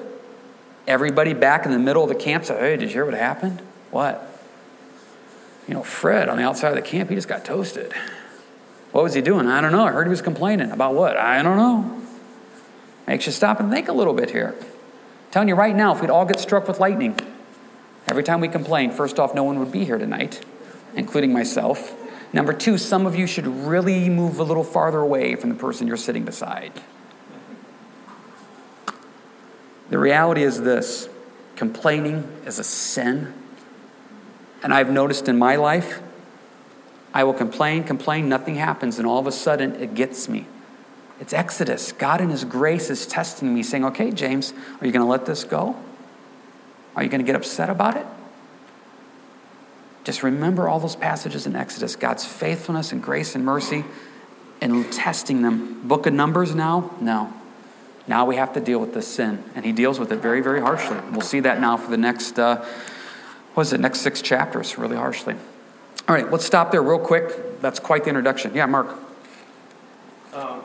[0.88, 3.62] Everybody back in the middle of the camp said, Hey, did you hear what happened?
[3.92, 4.30] What?
[5.68, 7.94] You know, Fred on the outside of the camp, he just got toasted.
[8.92, 9.48] What was he doing?
[9.48, 9.86] I don't know.
[9.86, 10.72] I heard he was complaining.
[10.72, 11.18] About what?
[11.18, 12.02] I don't know.
[13.08, 14.56] Makes you stop and think a little bit here.
[14.60, 14.66] I'm
[15.32, 17.18] telling you right now, if we'd all get struck with lightning,
[18.08, 20.46] every time we complain, first off, no one would be here tonight,
[20.96, 21.96] including myself.
[22.34, 25.88] Number two, some of you should really move a little farther away from the person
[25.88, 26.74] you're sitting beside.
[29.90, 31.10] The reality is this
[31.56, 33.34] complaining is a sin.
[34.64, 36.02] And I've noticed in my life,
[37.14, 40.48] I will complain, complain, nothing happens, and all of a sudden it gets me.
[41.20, 41.92] It's Exodus.
[41.92, 45.26] God in His grace is testing me, saying, Okay, James, are you going to let
[45.26, 45.76] this go?
[46.96, 48.06] Are you going to get upset about it?
[50.04, 53.86] Just remember all those passages in Exodus God's faithfulness and grace and mercy
[54.60, 55.88] and testing them.
[55.88, 56.92] Book of Numbers now?
[57.00, 57.34] No.
[58.08, 59.44] Now we have to deal with this sin.
[59.56, 60.98] And he deals with it very, very harshly.
[61.12, 62.66] We'll see that now for the next, uh,
[63.54, 65.36] what is it, next six chapters, really harshly.
[66.08, 67.62] All right, let's stop there real quick.
[67.62, 68.54] That's quite the introduction.
[68.54, 68.94] Yeah, Mark.
[70.34, 70.64] Um,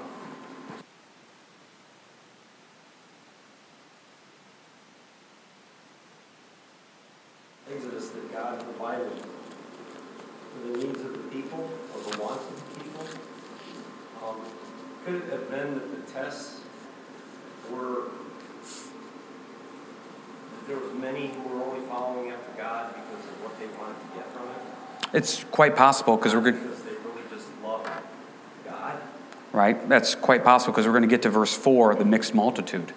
[7.72, 12.81] Exodus that God provided for the needs of the people, or the wants of the
[12.81, 13.07] people.
[14.27, 14.40] Um,
[15.05, 16.61] could it have been that the tests
[17.70, 18.05] were
[20.66, 24.16] there was many who were only following after God because of what they wanted to
[24.16, 24.98] get from it.
[25.12, 26.62] It's quite possible because we're good.
[26.62, 27.88] Because they really just love
[28.66, 28.97] God.
[29.53, 29.88] Right?
[29.88, 32.92] That's quite possible because we're going to get to verse 4, the mixed multitude.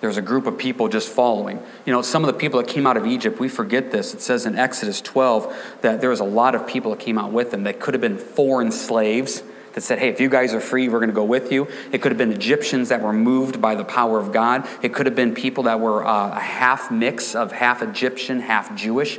[0.00, 1.62] There's a group of people just following.
[1.86, 4.12] You know, some of the people that came out of Egypt, we forget this.
[4.12, 7.32] It says in Exodus 12 that there was a lot of people that came out
[7.32, 9.42] with them that could have been foreign slaves
[9.74, 11.68] that said, hey, if you guys are free, we're going to go with you.
[11.90, 14.68] It could have been Egyptians that were moved by the power of God.
[14.82, 18.76] It could have been people that were uh, a half mix of half Egyptian, half
[18.76, 19.18] Jewish.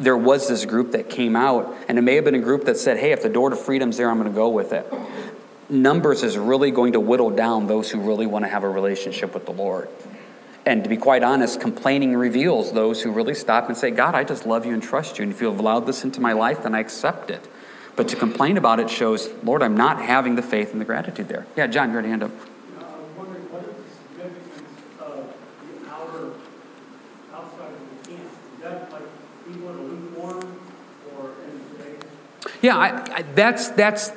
[0.00, 2.76] There was this group that came out, and it may have been a group that
[2.76, 4.92] said, hey, if the door to freedom's there, I'm going to go with it.
[5.70, 9.32] Numbers is really going to whittle down those who really want to have a relationship
[9.34, 9.88] with the Lord.
[10.66, 14.24] And to be quite honest, complaining reveals those who really stop and say, God, I
[14.24, 15.22] just love you and trust you.
[15.22, 17.46] And if you have allowed this into my life, then I accept it.
[17.96, 21.28] But to complain about it shows, Lord, I'm not having the faith and the gratitude
[21.28, 21.46] there.
[21.56, 22.30] Yeah, John, you had a hand up.
[32.64, 34.10] Yeah, I, I, that's that's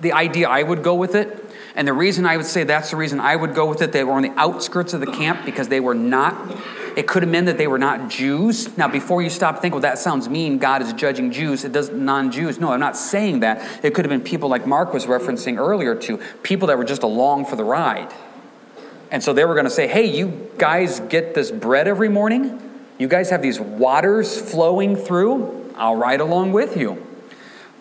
[0.00, 1.44] the idea I would go with it.
[1.74, 4.04] And the reason I would say that's the reason I would go with it, they
[4.04, 6.34] were on the outskirts of the camp because they were not
[6.96, 8.74] it could have meant that they were not Jews.
[8.78, 10.58] Now, before you stop think, well, that sounds mean.
[10.58, 11.62] God is judging Jews.
[11.62, 12.58] It does non-Jews.
[12.58, 13.84] No, I'm not saying that.
[13.84, 17.02] It could have been people like Mark was referencing earlier to people that were just
[17.02, 18.12] along for the ride.
[19.10, 22.60] And so they were going to say, hey, you guys get this bread every morning?
[22.98, 25.72] You guys have these waters flowing through?
[25.76, 27.06] I'll ride along with you.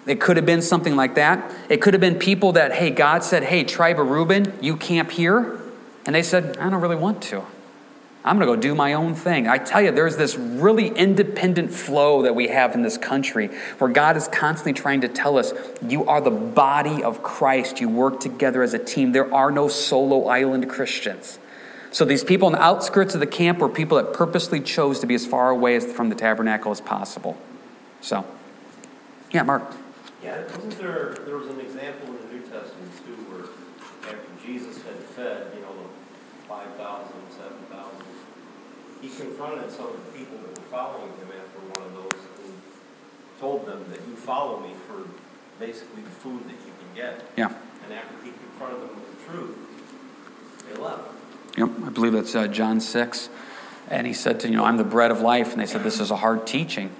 [0.09, 1.53] It could have been something like that.
[1.69, 5.11] It could have been people that, hey, God said, hey, tribe of Reuben, you camp
[5.11, 5.61] here.
[6.03, 7.43] And they said, I don't really want to.
[8.25, 9.47] I'm going to go do my own thing.
[9.47, 13.91] I tell you, there's this really independent flow that we have in this country where
[13.91, 15.53] God is constantly trying to tell us,
[15.87, 17.79] you are the body of Christ.
[17.79, 19.11] You work together as a team.
[19.11, 21.37] There are no solo island Christians.
[21.91, 25.05] So these people on the outskirts of the camp were people that purposely chose to
[25.05, 27.37] be as far away as, from the tabernacle as possible.
[28.01, 28.25] So,
[29.31, 29.71] yeah, Mark.
[30.23, 33.47] Yeah, wasn't there, there was an example in the New Testament too where
[34.03, 35.87] after Jesus had fed, you know, the
[36.47, 38.05] 5,000, 7,000,
[39.01, 42.51] he confronted some of the people that were following him after one of those who
[43.39, 45.07] told them that you follow me for
[45.59, 47.23] basically the food that you can get.
[47.37, 47.53] Yeah.
[47.85, 49.57] And after he confronted them with the truth,
[50.67, 51.03] they left.
[51.57, 53.29] Yep, I believe that's uh, John 6.
[53.89, 55.51] And he said to, you know, I'm the bread of life.
[55.51, 56.91] And they said, this is a hard teaching.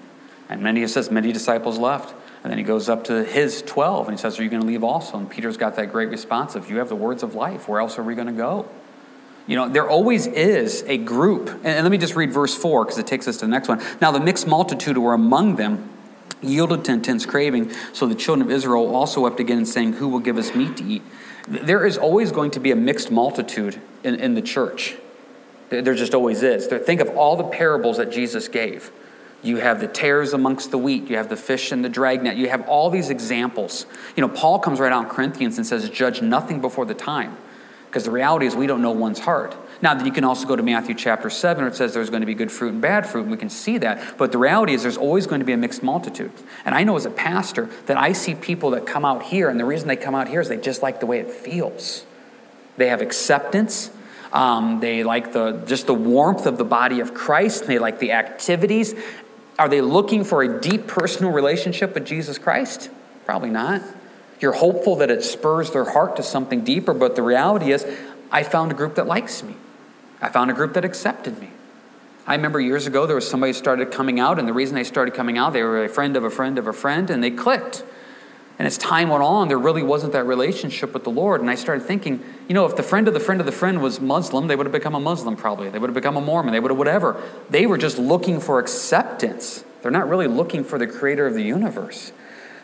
[0.48, 2.14] And many, it says, many disciples left.
[2.44, 4.68] And then he goes up to his 12 and he says, Are you going to
[4.68, 5.18] leave also?
[5.18, 7.68] And Peter's got that great response of, You have the words of life.
[7.68, 8.68] Where else are we going to go?
[9.46, 11.50] You know, there always is a group.
[11.64, 13.82] And, let me just read verse 4 because it takes us to the next one.
[14.00, 15.90] Now, the mixed multitude who were among them
[16.42, 17.72] yielded to intense craving.
[17.92, 20.84] So the children of Israel also wept again, saying, Who will give us meat to
[20.84, 21.02] eat?
[21.48, 24.96] There is always going to be a mixed multitude in, in the church.
[25.70, 26.68] There just always is.
[26.68, 28.92] Think of all the parables that Jesus gave.
[29.42, 31.10] You have the tares amongst the wheat.
[31.10, 32.36] You have the fish and the dragnet.
[32.36, 33.86] You have all these examples.
[34.16, 37.38] You know, Paul comes right out in Corinthians and says, Judge nothing before the time.
[37.88, 39.56] Because the reality is, we don't know one's heart.
[39.82, 42.22] Now, then you can also go to Matthew chapter 7, where it says there's going
[42.22, 44.18] to be good fruit and bad fruit, and we can see that.
[44.18, 46.32] But the reality is, there's always going to be a mixed multitude.
[46.66, 49.60] And I know as a pastor that I see people that come out here, and
[49.60, 52.06] the reason they come out here is they just like the way it feels.
[52.78, 53.90] They have acceptance.
[54.32, 57.66] Um, they like the just the warmth of the body of Christ.
[57.66, 58.94] They like the activities.
[59.60, 62.90] Are they looking for a deep personal relationship with Jesus Christ?
[63.26, 63.82] Probably not.
[64.40, 67.86] You're hopeful that it spurs their heart to something deeper, but the reality is,
[68.32, 69.56] I found a group that likes me.
[70.22, 71.50] I found a group that accepted me.
[72.26, 75.14] I remember years ago there was somebody started coming out, and the reason they started
[75.14, 77.84] coming out, they were a friend of a friend of a friend, and they clicked.
[78.60, 81.40] And as time went on, there really wasn't that relationship with the Lord.
[81.40, 83.82] And I started thinking, you know, if the friend of the friend of the friend
[83.82, 85.70] was Muslim, they would have become a Muslim probably.
[85.70, 86.52] They would have become a Mormon.
[86.52, 87.24] They would have whatever.
[87.50, 89.64] They were just looking for acceptance.
[89.82, 92.12] They're not really looking for the creator of the universe.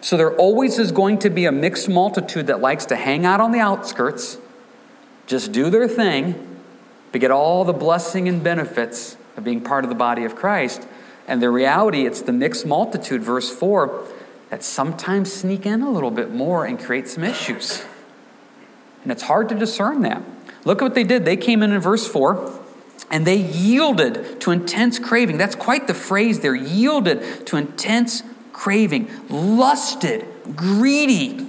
[0.01, 3.39] So there always is going to be a mixed multitude that likes to hang out
[3.39, 4.37] on the outskirts,
[5.27, 6.59] just do their thing,
[7.13, 10.85] but get all the blessing and benefits of being part of the body of Christ.
[11.25, 14.05] And the reality, it's the mixed multitude, verse 4
[14.55, 17.83] that sometimes sneak in a little bit more and create some issues.
[19.03, 20.23] And it's hard to discern that.
[20.63, 21.25] Look at what they did.
[21.25, 22.57] They came in in verse 4
[23.11, 25.37] and they yielded to intense craving.
[25.37, 31.45] That's quite the phrase there yielded to intense craving, lusted, greedy.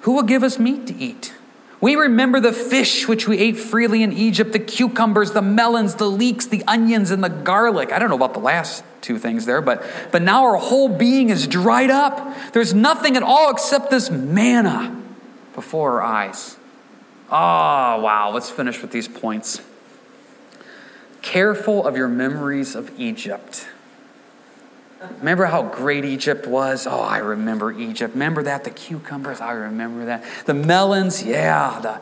[0.00, 1.34] Who will give us meat to eat?
[1.78, 6.08] We remember the fish which we ate freely in Egypt, the cucumbers, the melons, the
[6.08, 7.92] leeks, the onions, and the garlic.
[7.92, 11.30] I don't know about the last two things there, but, but now our whole being
[11.30, 12.36] is dried up.
[12.52, 15.00] There's nothing at all except this manna
[15.54, 16.56] before our eyes.
[17.30, 18.30] Ah, oh, wow.
[18.32, 19.62] Let's finish with these points.
[21.22, 23.68] Careful of your memories of Egypt.
[25.18, 26.86] Remember how great Egypt was?
[26.86, 28.14] Oh, I remember Egypt.
[28.14, 28.64] Remember that?
[28.64, 29.40] The cucumbers?
[29.40, 30.24] I remember that.
[30.46, 31.22] The melons?
[31.22, 31.78] Yeah.
[31.80, 32.00] The,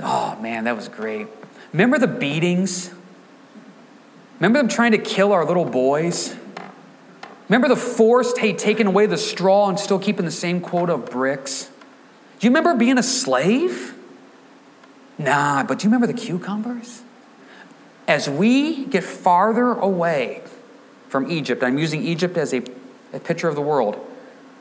[0.00, 1.28] oh, man, that was great.
[1.72, 2.90] Remember the beatings?
[4.40, 6.34] Remember them trying to kill our little boys?
[7.48, 11.10] Remember the forced, hey, taking away the straw and still keeping the same quota of
[11.10, 11.70] bricks?
[12.38, 13.94] Do you remember being a slave?
[15.18, 17.02] Nah, but do you remember the cucumbers?
[18.08, 20.42] As we get farther away
[21.08, 22.62] from Egypt, I'm using Egypt as a,
[23.12, 23.98] a picture of the world,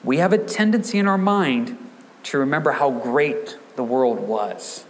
[0.04, 1.78] we have a tendency in our mind
[2.24, 4.86] to remember how great the world was.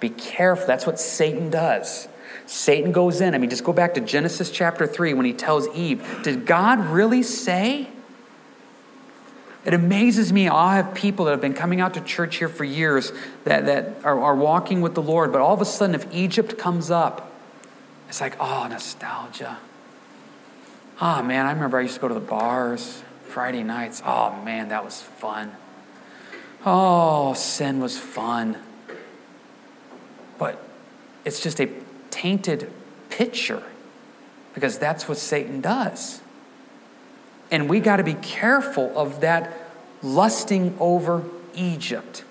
[0.00, 0.66] Be careful.
[0.66, 2.08] That's what Satan does.
[2.46, 3.34] Satan goes in.
[3.34, 6.80] I mean, just go back to Genesis chapter 3 when he tells Eve, Did God
[6.80, 7.88] really say?
[9.64, 10.48] It amazes me.
[10.48, 13.12] I have people that have been coming out to church here for years
[13.44, 16.58] that, that are, are walking with the Lord, but all of a sudden, if Egypt
[16.58, 17.32] comes up,
[18.08, 19.58] it's like, oh, nostalgia.
[21.00, 24.02] Oh, man, I remember I used to go to the bars Friday nights.
[24.04, 25.52] Oh, man, that was fun.
[26.66, 28.58] Oh, sin was fun.
[30.38, 30.62] But
[31.24, 31.68] it's just a
[32.12, 32.70] tainted
[33.10, 33.64] picture
[34.54, 36.20] because that's what Satan does.
[37.50, 39.52] And we got to be careful of that
[40.02, 42.24] lusting over Egypt.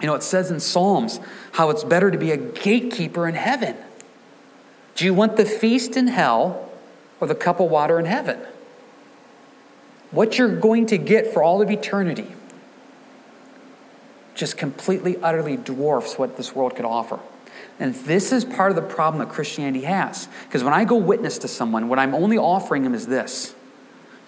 [0.00, 1.18] You know, it says in Psalms
[1.52, 3.76] how it's better to be a gatekeeper in heaven.
[4.94, 6.70] Do you want the feast in hell
[7.20, 8.38] or the cup of water in heaven?
[10.10, 12.32] What you're going to get for all of eternity
[14.34, 17.20] just completely, utterly dwarfs what this world could offer.
[17.80, 20.28] And this is part of the problem that Christianity has.
[20.44, 23.54] Because when I go witness to someone, what I'm only offering them is this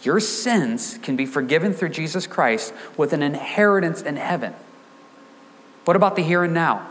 [0.02, 4.54] your sins can be forgiven through Jesus Christ with an inheritance in heaven.
[5.84, 6.86] What about the here and now?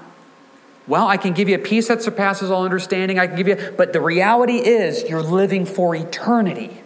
[0.87, 3.17] Well, I can give you a peace that surpasses all understanding.
[3.17, 6.81] I can give you, but the reality is you're living for eternity.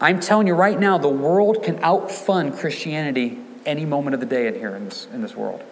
[0.00, 4.46] I'm telling you right now, the world can outfund Christianity any moment of the day
[4.46, 5.62] in here in this, in this world.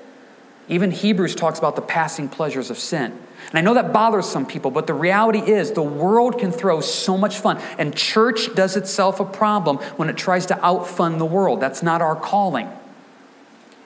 [0.68, 3.18] Even Hebrews talks about the passing pleasures of sin.
[3.48, 6.80] And I know that bothers some people, but the reality is the world can throw
[6.80, 7.58] so much fun.
[7.78, 11.60] And church does itself a problem when it tries to outfund the world.
[11.60, 12.68] That's not our calling.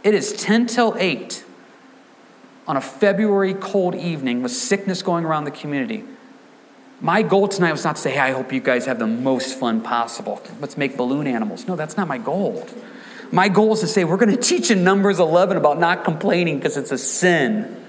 [0.02, 1.44] It is 10 till 8
[2.66, 6.04] on a February cold evening with sickness going around the community.
[7.00, 9.58] My goal tonight was not to say, hey, I hope you guys have the most
[9.58, 10.40] fun possible.
[10.60, 11.66] Let's make balloon animals.
[11.66, 12.66] No, that's not my goal.
[13.32, 16.58] My goal is to say we're going to teach in Numbers 11 about not complaining
[16.58, 17.82] because it's a sin.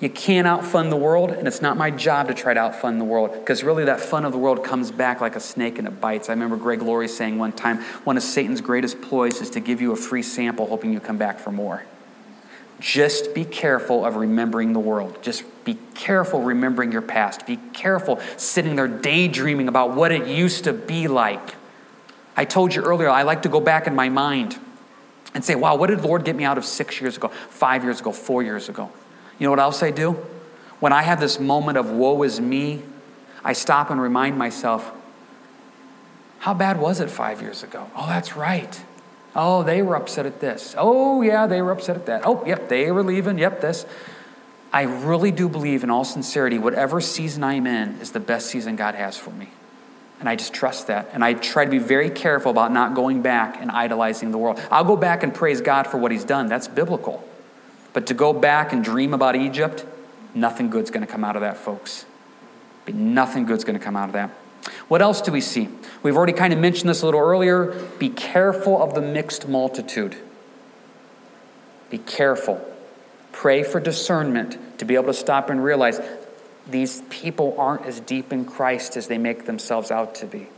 [0.00, 3.04] You can't outfund the world, and it's not my job to try to outfund the
[3.04, 6.00] world because really that fun of the world comes back like a snake and it
[6.00, 6.28] bites.
[6.28, 9.80] I remember Greg Laurie saying one time one of Satan's greatest ploys is to give
[9.80, 11.84] you a free sample hoping you come back for more.
[12.80, 15.22] Just be careful of remembering the world.
[15.22, 17.46] Just be careful remembering your past.
[17.46, 21.54] Be careful sitting there daydreaming about what it used to be like.
[22.36, 24.58] I told you earlier, I like to go back in my mind
[25.34, 28.00] and say, wow, what did Lord get me out of six years ago, five years
[28.00, 28.90] ago, four years ago?
[29.38, 30.12] You know what else I do?
[30.80, 32.82] When I have this moment of woe is me,
[33.44, 34.90] I stop and remind myself,
[36.38, 37.90] how bad was it five years ago?
[37.96, 38.82] Oh, that's right.
[39.34, 40.74] Oh, they were upset at this.
[40.78, 42.22] Oh, yeah, they were upset at that.
[42.24, 43.38] Oh, yep, they were leaving.
[43.38, 43.86] Yep, this.
[44.72, 48.76] I really do believe, in all sincerity, whatever season I'm in is the best season
[48.76, 49.48] God has for me.
[50.20, 51.10] And I just trust that.
[51.12, 54.60] And I try to be very careful about not going back and idolizing the world.
[54.70, 56.46] I'll go back and praise God for what He's done.
[56.46, 57.26] That's biblical.
[57.92, 59.84] But to go back and dream about Egypt,
[60.34, 62.06] nothing good's going to come out of that, folks.
[62.86, 64.30] Nothing good's going to come out of that.
[64.88, 65.68] What else do we see?
[66.02, 67.66] We've already kind of mentioned this a little earlier.
[67.98, 70.16] Be careful of the mixed multitude.
[71.90, 72.66] Be careful.
[73.32, 76.00] Pray for discernment to be able to stop and realize
[76.68, 80.48] these people aren't as deep in Christ as they make themselves out to be.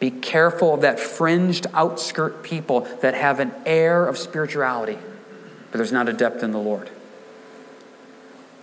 [0.00, 4.98] Be careful of that fringed outskirt people that have an air of spirituality,
[5.70, 6.90] but there's not a depth in the Lord.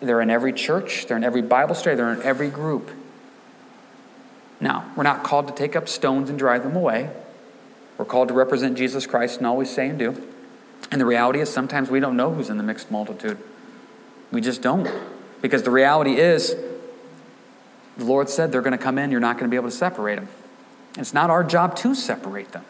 [0.02, 2.92] They're in every church, they're in every Bible study, they're in every group.
[4.60, 7.10] Now, we're not called to take up stones and drive them away.
[7.98, 10.28] We're called to represent Jesus Christ and always say and do.
[10.92, 13.38] And the reality is, sometimes we don't know who's in the mixed multitude.
[14.32, 14.90] We just don't.
[15.42, 16.56] Because the reality is,
[18.02, 19.76] the Lord said they're going to come in, you're not going to be able to
[19.76, 20.28] separate them.
[20.94, 22.66] And it's not our job to separate them.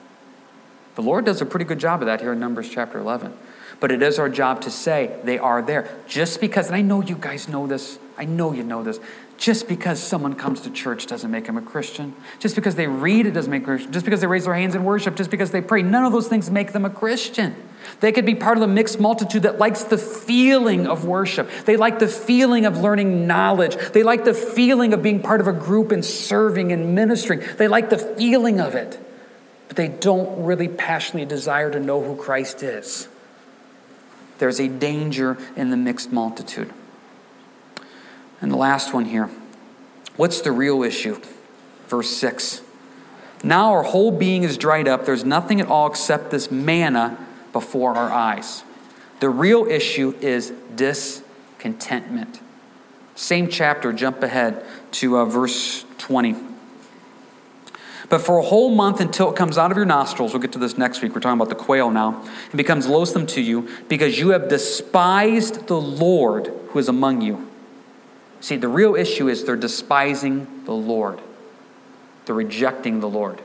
[0.95, 3.34] The Lord does a pretty good job of that here in Numbers chapter 11.
[3.79, 5.89] But it is our job to say they are there.
[6.05, 8.99] Just because, and I know you guys know this, I know you know this.
[9.38, 12.13] Just because someone comes to church doesn't make them a Christian.
[12.39, 13.93] Just because they read it doesn't make them Christian.
[13.93, 16.27] Just because they raise their hands in worship, just because they pray, none of those
[16.27, 17.55] things make them a Christian.
[17.99, 21.49] They could be part of the mixed multitude that likes the feeling of worship.
[21.65, 23.75] They like the feeling of learning knowledge.
[23.93, 27.41] They like the feeling of being part of a group and serving and ministering.
[27.57, 28.99] They like the feeling of it,
[29.67, 33.07] but they don't really passionately desire to know who Christ is.
[34.39, 36.73] There's a danger in the mixed multitude.
[38.41, 39.29] And the last one here.
[40.15, 41.21] What's the real issue?
[41.88, 42.61] Verse 6.
[43.43, 45.05] Now our whole being is dried up.
[45.05, 47.17] There's nothing at all except this manna
[47.54, 48.64] before our eyes.
[49.20, 52.39] The real issue is discontentment.
[53.16, 56.36] Same chapter, jump ahead to uh, verse 20.
[58.10, 60.60] But for a whole month until it comes out of your nostrils, we'll get to
[60.60, 61.16] this next week.
[61.16, 62.28] We're talking about the quail now.
[62.52, 67.49] It becomes loathsome to you because you have despised the Lord who is among you.
[68.41, 71.22] See, the real issue is they're despising the Lord,
[72.26, 73.39] they're rejecting the Lord.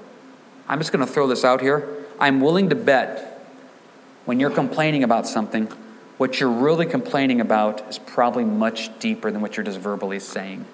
[0.68, 1.86] I'm just going to throw this out here.
[2.18, 3.35] I'm willing to bet
[4.26, 5.66] when you're complaining about something,
[6.18, 10.66] what you're really complaining about is probably much deeper than what you're just verbally saying.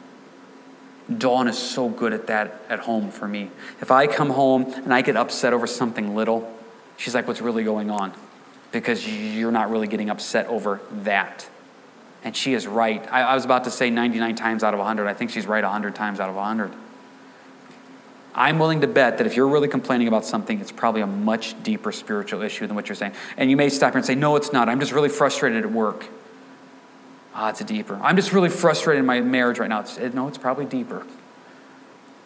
[1.18, 3.50] Dawn is so good at that at home for me.
[3.80, 6.53] If I come home and I get upset over something little,
[6.96, 8.12] she's like, What's really going on?
[8.70, 11.46] Because you're not really getting upset over that.
[12.24, 13.07] And she is right.
[13.12, 15.09] I, I was about to say 99 times out of 100.
[15.09, 16.72] I think she's right 100 times out of 100.
[18.35, 21.61] I'm willing to bet that if you're really complaining about something, it's probably a much
[21.62, 23.12] deeper spiritual issue than what you're saying.
[23.37, 24.68] And you may stop here and say, No, it's not.
[24.68, 26.07] I'm just really frustrated at work.
[27.35, 27.99] Ah, it's deeper.
[28.03, 29.80] I'm just really frustrated in my marriage right now.
[29.80, 31.07] It's, it, no, it's probably deeper.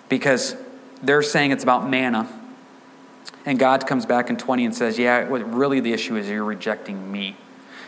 [0.09, 0.57] Because
[1.03, 2.29] they're saying it's about manna.
[3.45, 7.11] And God comes back in 20 and says, Yeah, really the issue is you're rejecting
[7.11, 7.37] me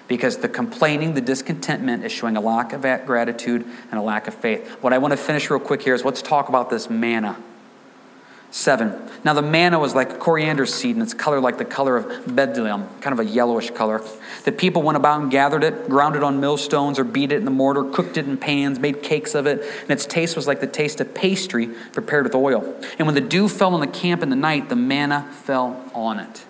[0.09, 4.35] because the complaining, the discontentment is showing a lack of gratitude and a lack of
[4.35, 4.67] faith.
[4.81, 7.37] What I want to finish real quick here is let's talk about this manna.
[8.51, 8.99] Seven.
[9.25, 12.89] Now the manna was like coriander seed, and its color like the color of bdellium,
[13.03, 14.03] kind of a yellowish color.
[14.45, 17.45] The people went about and gathered it, ground it on millstones, or beat it in
[17.45, 20.61] the mortar, cooked it in pans, made cakes of it, and its taste was like
[20.61, 22.75] the taste of pastry prepared with oil.
[22.99, 26.19] And when the dew fell on the camp in the night, the manna fell on
[26.19, 26.47] it.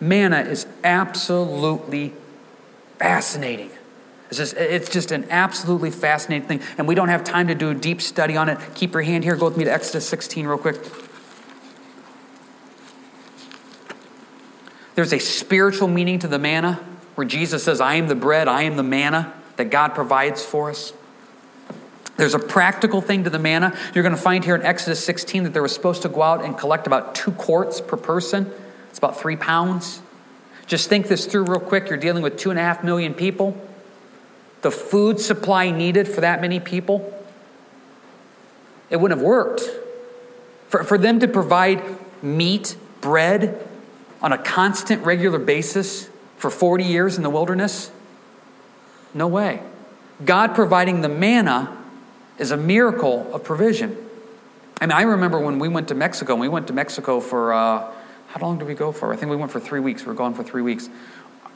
[0.00, 2.12] Manna is absolutely
[2.98, 3.70] fascinating.
[4.28, 6.60] It's just, it's just an absolutely fascinating thing.
[6.78, 8.58] And we don't have time to do a deep study on it.
[8.74, 9.36] Keep your hand here.
[9.36, 10.76] Go with me to Exodus 16 real quick.
[14.94, 16.80] There's a spiritual meaning to the manna
[17.14, 20.70] where Jesus says, I am the bread, I am the manna that God provides for
[20.70, 20.92] us.
[22.16, 23.76] There's a practical thing to the manna.
[23.92, 26.44] You're going to find here in Exodus 16 that they were supposed to go out
[26.44, 28.52] and collect about two quarts per person.
[28.90, 30.00] It's about three pounds.
[30.66, 31.88] Just think this through real quick.
[31.88, 33.60] You're dealing with two and a half million people.
[34.62, 37.12] The food supply needed for that many people,
[38.90, 39.62] it wouldn't have worked.
[40.68, 41.82] For, for them to provide
[42.22, 43.68] meat, bread
[44.24, 46.08] on a constant, regular basis
[46.38, 47.90] for 40 years in the wilderness,
[49.12, 49.62] no way.
[50.24, 51.76] God providing the manna
[52.38, 53.94] is a miracle of provision.
[54.80, 57.52] I mean, I remember when we went to Mexico, we went to Mexico for.
[57.52, 57.92] Uh,
[58.28, 59.12] how long did we go for?
[59.12, 60.02] I think we went for three weeks.
[60.02, 60.88] We were gone for three weeks.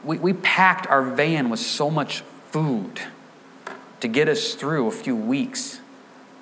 [0.05, 3.01] We, we packed our van with so much food
[3.99, 5.81] to get us through a few weeks.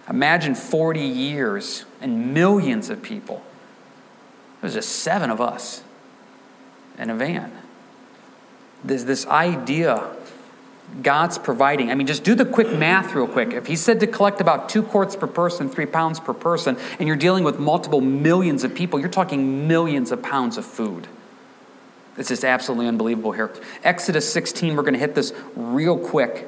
[0.08, 3.42] Imagine 40 years and millions of people.
[4.62, 5.84] It was just seven of us
[6.98, 7.52] in a van.
[8.84, 10.08] There's this idea
[11.02, 11.92] God's providing.
[11.92, 13.52] I mean, just do the quick math real quick.
[13.54, 17.08] If He said to collect about two quarts per person, three pounds per person, and
[17.08, 21.08] you're dealing with multiple millions of people, you're talking millions of pounds of food.
[22.18, 23.54] It's just absolutely unbelievable here.
[23.84, 26.48] Exodus 16, we're going to hit this real quick,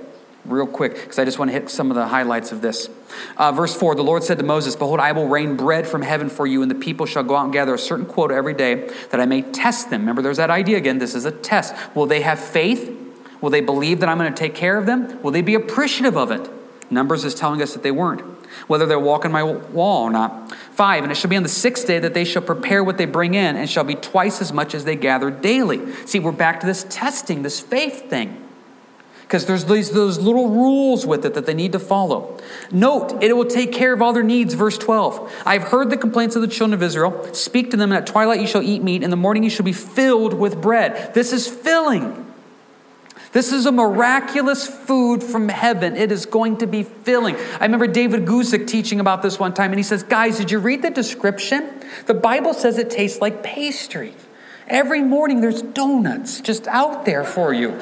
[0.49, 2.89] real quick, because I just want to hit some of the highlights of this.
[3.37, 6.29] Uh, verse 4 The Lord said to Moses, Behold, I will rain bread from heaven
[6.29, 8.89] for you, and the people shall go out and gather a certain quota every day,
[9.11, 10.01] that I may test them.
[10.01, 10.99] Remember, there's that idea again.
[10.99, 11.73] This is a test.
[11.95, 12.95] Will they have faith?
[13.41, 15.21] Will they believe that I'm going to take care of them?
[15.21, 16.49] Will they be appreciative of it?
[16.91, 18.21] Numbers is telling us that they weren't.
[18.67, 20.55] Whether they're walking my wall or not.
[20.71, 23.05] Five, and it shall be on the sixth day that they shall prepare what they
[23.05, 25.93] bring in, and shall be twice as much as they gather daily.
[26.05, 28.48] See, we're back to this testing, this faith thing.
[29.29, 32.35] Because there's these, those little rules with it that they need to follow.
[32.71, 34.55] Note, it will take care of all their needs.
[34.55, 35.43] Verse 12.
[35.45, 37.31] I've heard the complaints of the children of Israel.
[37.35, 39.65] Speak to them, and at twilight you shall eat meat, in the morning you shall
[39.65, 41.13] be filled with bread.
[41.13, 42.25] This is filling.
[43.31, 45.95] This is a miraculous food from heaven.
[45.95, 47.35] It is going to be filling.
[47.35, 50.57] I remember David Guzik teaching about this one time, and he says, Guys, did you
[50.57, 51.69] read the description?
[52.07, 54.15] The Bible says it tastes like pastry.
[54.69, 57.77] Every morning there's donuts just out there for you.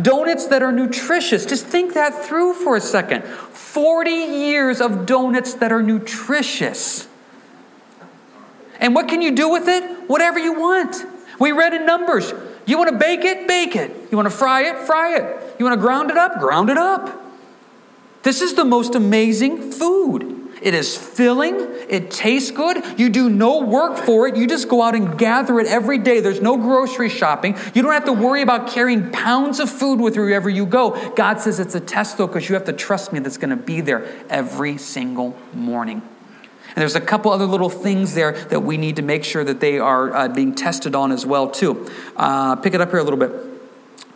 [0.00, 1.44] Donuts that are nutritious.
[1.44, 3.24] Just think that through for a second.
[3.24, 7.06] 40 years of donuts that are nutritious.
[8.78, 10.08] And what can you do with it?
[10.08, 10.96] Whatever you want.
[11.38, 12.32] We read in Numbers
[12.70, 13.48] you want to bake it?
[13.48, 13.90] Bake it.
[14.12, 14.78] You want to fry it?
[14.86, 15.56] Fry it.
[15.58, 16.38] You want to ground it up?
[16.38, 17.20] Ground it up.
[18.22, 20.39] This is the most amazing food.
[20.60, 21.56] It is filling.
[21.88, 22.98] It tastes good.
[22.98, 24.36] You do no work for it.
[24.36, 26.20] You just go out and gather it every day.
[26.20, 27.56] There's no grocery shopping.
[27.74, 31.12] You don't have to worry about carrying pounds of food with you wherever you go.
[31.14, 33.56] God says it's a test, though, because you have to trust me that's going to
[33.56, 36.02] be there every single morning.
[36.66, 39.60] And there's a couple other little things there that we need to make sure that
[39.60, 41.90] they are uh, being tested on as well, too.
[42.16, 43.49] Uh, pick it up here a little bit.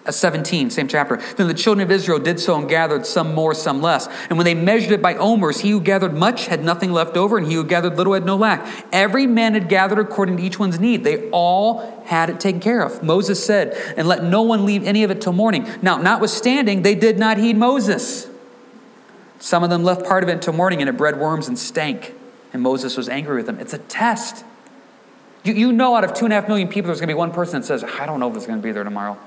[0.06, 1.16] Uh, 17, same chapter.
[1.36, 4.06] Then the children of Israel did so and gathered some more, some less.
[4.28, 7.38] And when they measured it by omers, he who gathered much had nothing left over,
[7.38, 8.66] and he who gathered little had no lack.
[8.92, 11.04] Every man had gathered according to each one's need.
[11.04, 13.02] They all had it taken care of.
[13.02, 15.66] Moses said, And let no one leave any of it till morning.
[15.80, 18.28] Now, notwithstanding, they did not heed Moses.
[19.38, 22.14] Some of them left part of it till morning, and it bred worms and stank
[22.54, 23.58] and Moses was angry with them.
[23.58, 24.44] It's a test.
[25.42, 27.18] You, you know, out of two and a half million people, there's going to be
[27.18, 29.18] one person that says, I don't know if it's going to be there tomorrow.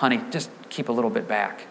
[0.00, 1.66] Honey, just keep a little bit back.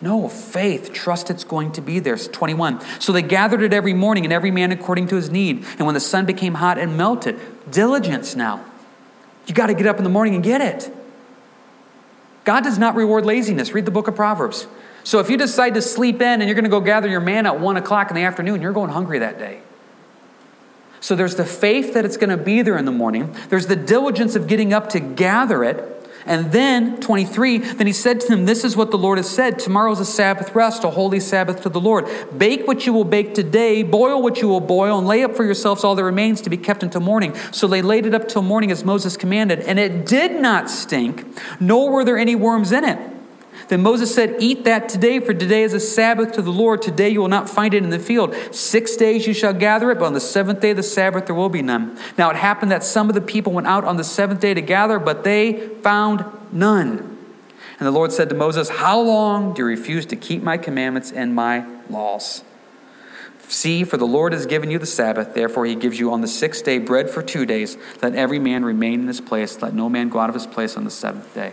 [0.00, 2.16] No, faith, trust it's going to be there.
[2.16, 2.80] 21.
[3.00, 5.62] So they gathered it every morning, and every man according to his need.
[5.76, 7.38] And when the sun became hot and melted,
[7.70, 8.64] diligence now.
[9.46, 10.90] You got to get up in the morning and get it.
[12.46, 13.72] God does not reward laziness.
[13.72, 14.66] Read the book of Proverbs.
[15.02, 17.44] So if you decide to sleep in and you're going to go gather your man
[17.44, 19.60] at 1 o'clock in the afternoon, you're going hungry that day.
[21.00, 23.36] So there's the faith that it's going to be there in the morning.
[23.50, 25.90] There's the diligence of getting up to gather it.
[26.26, 29.58] And then, 23, then he said to them, This is what the Lord has said.
[29.58, 32.08] Tomorrow is a Sabbath rest, a holy Sabbath to the Lord.
[32.36, 35.44] Bake what you will bake today, boil what you will boil, and lay up for
[35.44, 37.34] yourselves all that remains to be kept until morning.
[37.52, 39.60] So they laid it up till morning as Moses commanded.
[39.60, 41.26] And it did not stink,
[41.60, 43.13] nor were there any worms in it.
[43.68, 46.82] Then Moses said, Eat that today, for today is a Sabbath to the Lord.
[46.82, 48.34] Today you will not find it in the field.
[48.50, 51.34] Six days you shall gather it, but on the seventh day, of the Sabbath, there
[51.34, 51.98] will be none.
[52.18, 54.60] Now it happened that some of the people went out on the seventh day to
[54.60, 56.98] gather, but they found none.
[57.78, 61.10] And the Lord said to Moses, How long do you refuse to keep my commandments
[61.10, 62.44] and my laws?
[63.48, 66.28] See, for the Lord has given you the Sabbath, therefore he gives you on the
[66.28, 67.76] sixth day bread for two days.
[68.02, 70.76] Let every man remain in his place, let no man go out of his place
[70.76, 71.52] on the seventh day.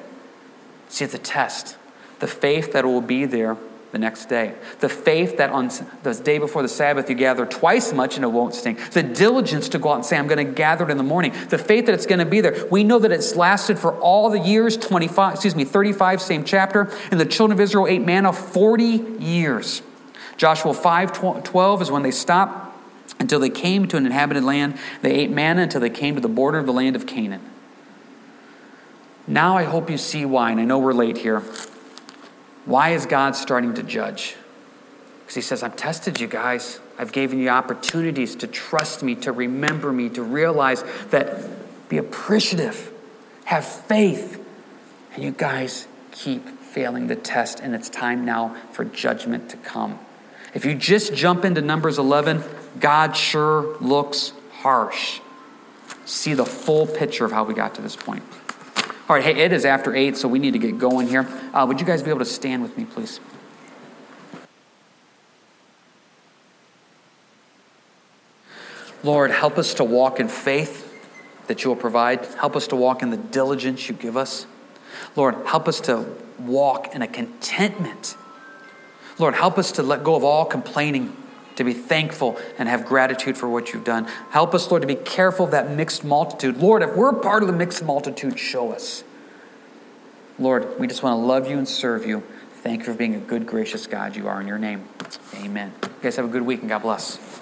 [0.87, 1.77] See, it's a test
[2.21, 3.57] the faith that will be there
[3.91, 4.53] the next day.
[4.79, 5.69] The faith that on
[6.03, 8.91] the day before the Sabbath you gather twice much and it won't stink.
[8.91, 11.33] The diligence to go out and say, I'm going to gather it in the morning.
[11.49, 12.67] The faith that it's going to be there.
[12.71, 16.89] We know that it's lasted for all the years, 25, excuse me, 35, same chapter.
[17.09, 18.83] And the children of Israel ate manna 40
[19.19, 19.81] years.
[20.37, 22.73] Joshua 5 12 is when they stopped
[23.19, 24.77] until they came to an inhabited land.
[25.01, 27.41] They ate manna until they came to the border of the land of Canaan.
[29.27, 31.43] Now I hope you see why, and I know we're late here.
[32.65, 34.35] Why is God starting to judge?
[35.21, 36.79] Because he says, I've tested you guys.
[36.99, 42.91] I've given you opportunities to trust me, to remember me, to realize that be appreciative,
[43.45, 44.45] have faith.
[45.13, 49.99] And you guys keep failing the test, and it's time now for judgment to come.
[50.53, 52.43] If you just jump into Numbers 11,
[52.79, 55.19] God sure looks harsh.
[56.05, 58.23] See the full picture of how we got to this point.
[59.11, 61.27] All right, hey, it is after 8, so we need to get going here.
[61.53, 63.19] Uh, would you guys be able to stand with me, please?
[69.03, 70.97] Lord, help us to walk in faith
[71.47, 72.25] that you will provide.
[72.39, 74.45] Help us to walk in the diligence you give us.
[75.17, 76.05] Lord, help us to
[76.39, 78.15] walk in a contentment.
[79.19, 81.20] Lord, help us to let go of all complaining,
[81.63, 84.05] to be thankful and have gratitude for what you've done.
[84.31, 86.57] Help us, Lord, to be careful of that mixed multitude.
[86.57, 89.03] Lord, if we're part of the mixed multitude, show us.
[90.39, 92.23] Lord, we just want to love you and serve you.
[92.63, 94.87] Thank you for being a good, gracious God you are in your name.
[95.35, 95.73] Amen.
[95.83, 97.40] You guys have a good week and God bless.